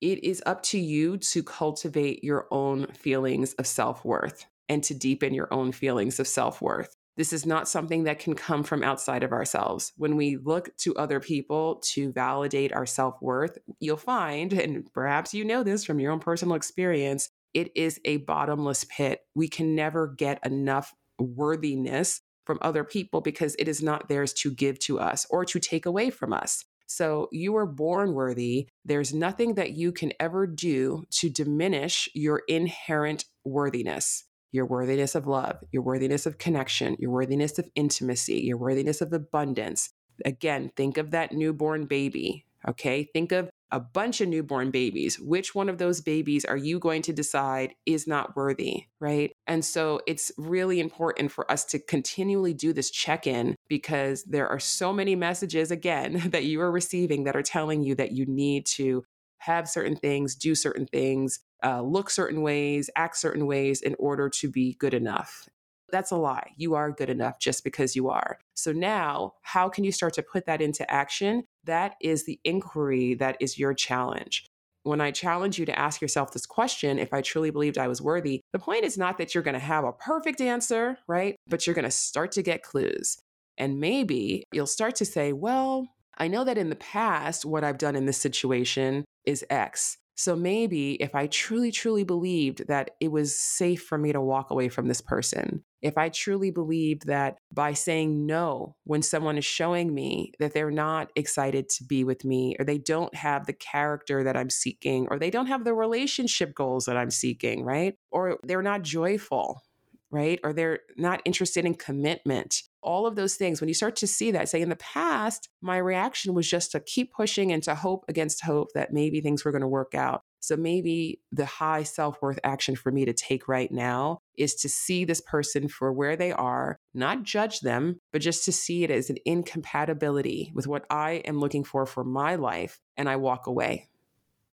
it 0.00 0.22
is 0.24 0.42
up 0.46 0.62
to 0.64 0.78
you 0.78 1.16
to 1.18 1.42
cultivate 1.42 2.22
your 2.22 2.46
own 2.50 2.86
feelings 2.88 3.54
of 3.54 3.66
self 3.66 4.04
worth 4.04 4.46
and 4.68 4.82
to 4.84 4.94
deepen 4.94 5.34
your 5.34 5.52
own 5.52 5.72
feelings 5.72 6.20
of 6.20 6.28
self 6.28 6.60
worth. 6.60 6.94
This 7.16 7.32
is 7.32 7.44
not 7.44 7.68
something 7.68 8.04
that 8.04 8.20
can 8.20 8.34
come 8.34 8.62
from 8.62 8.84
outside 8.84 9.24
of 9.24 9.32
ourselves. 9.32 9.92
When 9.96 10.14
we 10.14 10.36
look 10.36 10.76
to 10.78 10.94
other 10.94 11.18
people 11.18 11.82
to 11.86 12.12
validate 12.12 12.72
our 12.72 12.86
self 12.86 13.20
worth, 13.20 13.58
you'll 13.80 13.96
find, 13.96 14.52
and 14.52 14.90
perhaps 14.92 15.34
you 15.34 15.44
know 15.44 15.64
this 15.64 15.84
from 15.84 15.98
your 15.98 16.12
own 16.12 16.20
personal 16.20 16.54
experience, 16.54 17.30
it 17.54 17.72
is 17.74 18.00
a 18.04 18.18
bottomless 18.18 18.84
pit. 18.84 19.22
We 19.34 19.48
can 19.48 19.74
never 19.74 20.06
get 20.06 20.44
enough 20.46 20.94
worthiness 21.18 22.20
from 22.44 22.58
other 22.62 22.84
people 22.84 23.20
because 23.20 23.56
it 23.58 23.66
is 23.66 23.82
not 23.82 24.08
theirs 24.08 24.32
to 24.32 24.52
give 24.52 24.78
to 24.78 25.00
us 25.00 25.26
or 25.28 25.44
to 25.44 25.58
take 25.58 25.86
away 25.86 26.10
from 26.10 26.32
us. 26.32 26.64
So 26.88 27.28
you 27.30 27.56
are 27.56 27.66
born 27.66 28.14
worthy. 28.14 28.68
There's 28.84 29.14
nothing 29.14 29.54
that 29.54 29.72
you 29.72 29.92
can 29.92 30.12
ever 30.18 30.46
do 30.46 31.04
to 31.10 31.30
diminish 31.30 32.08
your 32.14 32.42
inherent 32.48 33.26
worthiness 33.44 34.24
your 34.52 34.66
worthiness 34.66 35.14
of 35.14 35.26
love, 35.26 35.62
your 35.72 35.82
worthiness 35.82 36.26
of 36.26 36.38
connection, 36.38 36.96
your 36.98 37.10
worthiness 37.10 37.58
of 37.58 37.68
intimacy, 37.74 38.40
your 38.40 38.56
worthiness 38.56 39.00
of 39.00 39.12
abundance. 39.12 39.90
Again, 40.24 40.70
think 40.76 40.96
of 40.96 41.10
that 41.10 41.32
newborn 41.32 41.86
baby. 41.86 42.46
Okay. 42.66 43.08
Think 43.12 43.32
of 43.32 43.50
a 43.70 43.80
bunch 43.80 44.20
of 44.20 44.28
newborn 44.28 44.70
babies. 44.70 45.18
Which 45.20 45.54
one 45.54 45.68
of 45.68 45.78
those 45.78 46.00
babies 46.00 46.44
are 46.44 46.56
you 46.56 46.78
going 46.78 47.02
to 47.02 47.12
decide 47.12 47.74
is 47.86 48.06
not 48.06 48.34
worthy? 48.36 48.84
Right. 49.00 49.32
And 49.46 49.64
so 49.64 50.00
it's 50.06 50.32
really 50.38 50.80
important 50.80 51.30
for 51.30 51.50
us 51.50 51.64
to 51.66 51.78
continually 51.78 52.54
do 52.54 52.72
this 52.72 52.90
check 52.90 53.26
in 53.26 53.56
because 53.68 54.24
there 54.24 54.48
are 54.48 54.60
so 54.60 54.92
many 54.92 55.14
messages, 55.14 55.70
again, 55.70 56.22
that 56.30 56.44
you 56.44 56.60
are 56.60 56.72
receiving 56.72 57.24
that 57.24 57.36
are 57.36 57.42
telling 57.42 57.82
you 57.82 57.94
that 57.96 58.12
you 58.12 58.26
need 58.26 58.66
to 58.66 59.04
have 59.38 59.68
certain 59.68 59.96
things, 59.96 60.34
do 60.34 60.54
certain 60.54 60.86
things, 60.86 61.40
uh, 61.64 61.80
look 61.80 62.10
certain 62.10 62.42
ways, 62.42 62.90
act 62.96 63.16
certain 63.16 63.46
ways 63.46 63.82
in 63.82 63.94
order 63.98 64.28
to 64.28 64.50
be 64.50 64.74
good 64.74 64.94
enough. 64.94 65.48
That's 65.90 66.10
a 66.10 66.16
lie. 66.16 66.52
You 66.56 66.74
are 66.74 66.90
good 66.90 67.10
enough 67.10 67.38
just 67.38 67.64
because 67.64 67.96
you 67.96 68.08
are. 68.08 68.38
So 68.54 68.72
now, 68.72 69.34
how 69.42 69.68
can 69.68 69.84
you 69.84 69.92
start 69.92 70.14
to 70.14 70.22
put 70.22 70.46
that 70.46 70.60
into 70.60 70.90
action? 70.90 71.44
That 71.64 71.94
is 72.00 72.24
the 72.24 72.40
inquiry 72.44 73.14
that 73.14 73.36
is 73.40 73.58
your 73.58 73.74
challenge. 73.74 74.44
When 74.82 75.00
I 75.00 75.10
challenge 75.10 75.58
you 75.58 75.66
to 75.66 75.78
ask 75.78 76.00
yourself 76.00 76.32
this 76.32 76.46
question, 76.46 76.98
if 76.98 77.12
I 77.12 77.20
truly 77.20 77.50
believed 77.50 77.78
I 77.78 77.88
was 77.88 78.00
worthy, 78.00 78.40
the 78.52 78.58
point 78.58 78.84
is 78.84 78.96
not 78.96 79.18
that 79.18 79.34
you're 79.34 79.44
going 79.44 79.54
to 79.54 79.60
have 79.60 79.84
a 79.84 79.92
perfect 79.92 80.40
answer, 80.40 80.98
right? 81.06 81.36
But 81.46 81.66
you're 81.66 81.74
going 81.74 81.84
to 81.84 81.90
start 81.90 82.32
to 82.32 82.42
get 82.42 82.62
clues. 82.62 83.18
And 83.58 83.80
maybe 83.80 84.44
you'll 84.52 84.66
start 84.66 84.94
to 84.96 85.04
say, 85.04 85.32
well, 85.32 85.88
I 86.16 86.28
know 86.28 86.44
that 86.44 86.58
in 86.58 86.70
the 86.70 86.76
past, 86.76 87.44
what 87.44 87.64
I've 87.64 87.78
done 87.78 87.96
in 87.96 88.06
this 88.06 88.18
situation 88.18 89.04
is 89.24 89.44
X. 89.50 89.98
So 90.16 90.34
maybe 90.34 90.94
if 90.94 91.14
I 91.14 91.28
truly, 91.28 91.70
truly 91.70 92.02
believed 92.02 92.66
that 92.66 92.90
it 93.00 93.12
was 93.12 93.38
safe 93.38 93.82
for 93.84 93.98
me 93.98 94.12
to 94.12 94.20
walk 94.20 94.50
away 94.50 94.68
from 94.68 94.88
this 94.88 95.00
person, 95.00 95.62
if 95.82 95.96
I 95.98 96.08
truly 96.08 96.50
believed 96.50 97.06
that 97.06 97.36
by 97.52 97.72
saying 97.72 98.26
no 98.26 98.76
when 98.84 99.02
someone 99.02 99.38
is 99.38 99.44
showing 99.44 99.94
me 99.94 100.32
that 100.38 100.54
they're 100.54 100.70
not 100.70 101.10
excited 101.16 101.68
to 101.70 101.84
be 101.84 102.04
with 102.04 102.24
me, 102.24 102.56
or 102.58 102.64
they 102.64 102.78
don't 102.78 103.14
have 103.14 103.46
the 103.46 103.52
character 103.52 104.24
that 104.24 104.36
I'm 104.36 104.50
seeking, 104.50 105.06
or 105.10 105.18
they 105.18 105.30
don't 105.30 105.46
have 105.46 105.64
the 105.64 105.74
relationship 105.74 106.54
goals 106.54 106.86
that 106.86 106.96
I'm 106.96 107.10
seeking, 107.10 107.64
right? 107.64 107.94
Or 108.10 108.38
they're 108.44 108.62
not 108.62 108.82
joyful, 108.82 109.62
right? 110.10 110.40
Or 110.42 110.52
they're 110.52 110.80
not 110.96 111.20
interested 111.24 111.64
in 111.64 111.74
commitment. 111.74 112.62
All 112.82 113.06
of 113.06 113.16
those 113.16 113.34
things, 113.34 113.60
when 113.60 113.68
you 113.68 113.74
start 113.74 113.96
to 113.96 114.06
see 114.06 114.30
that, 114.30 114.48
say 114.48 114.60
in 114.60 114.68
the 114.68 114.76
past, 114.76 115.48
my 115.60 115.76
reaction 115.76 116.32
was 116.34 116.48
just 116.48 116.72
to 116.72 116.80
keep 116.80 117.12
pushing 117.12 117.52
and 117.52 117.62
to 117.64 117.74
hope 117.74 118.04
against 118.08 118.44
hope 118.44 118.68
that 118.74 118.92
maybe 118.92 119.20
things 119.20 119.44
were 119.44 119.52
going 119.52 119.62
to 119.62 119.68
work 119.68 119.94
out. 119.94 120.22
So 120.40 120.56
maybe 120.56 121.20
the 121.32 121.44
high 121.44 121.82
self 121.82 122.22
worth 122.22 122.38
action 122.44 122.76
for 122.76 122.92
me 122.92 123.04
to 123.04 123.12
take 123.12 123.48
right 123.48 123.70
now 123.70 124.20
is 124.36 124.54
to 124.56 124.68
see 124.68 125.04
this 125.04 125.20
person 125.20 125.68
for 125.68 125.92
where 125.92 126.16
they 126.16 126.32
are, 126.32 126.78
not 126.94 127.24
judge 127.24 127.60
them, 127.60 127.98
but 128.12 128.22
just 128.22 128.44
to 128.44 128.52
see 128.52 128.84
it 128.84 128.90
as 128.90 129.10
an 129.10 129.16
incompatibility 129.24 130.52
with 130.54 130.66
what 130.66 130.86
I 130.88 131.22
am 131.26 131.38
looking 131.38 131.64
for 131.64 131.86
for 131.86 132.04
my 132.04 132.36
life. 132.36 132.78
And 132.96 133.08
I 133.08 133.16
walk 133.16 133.46
away. 133.46 133.88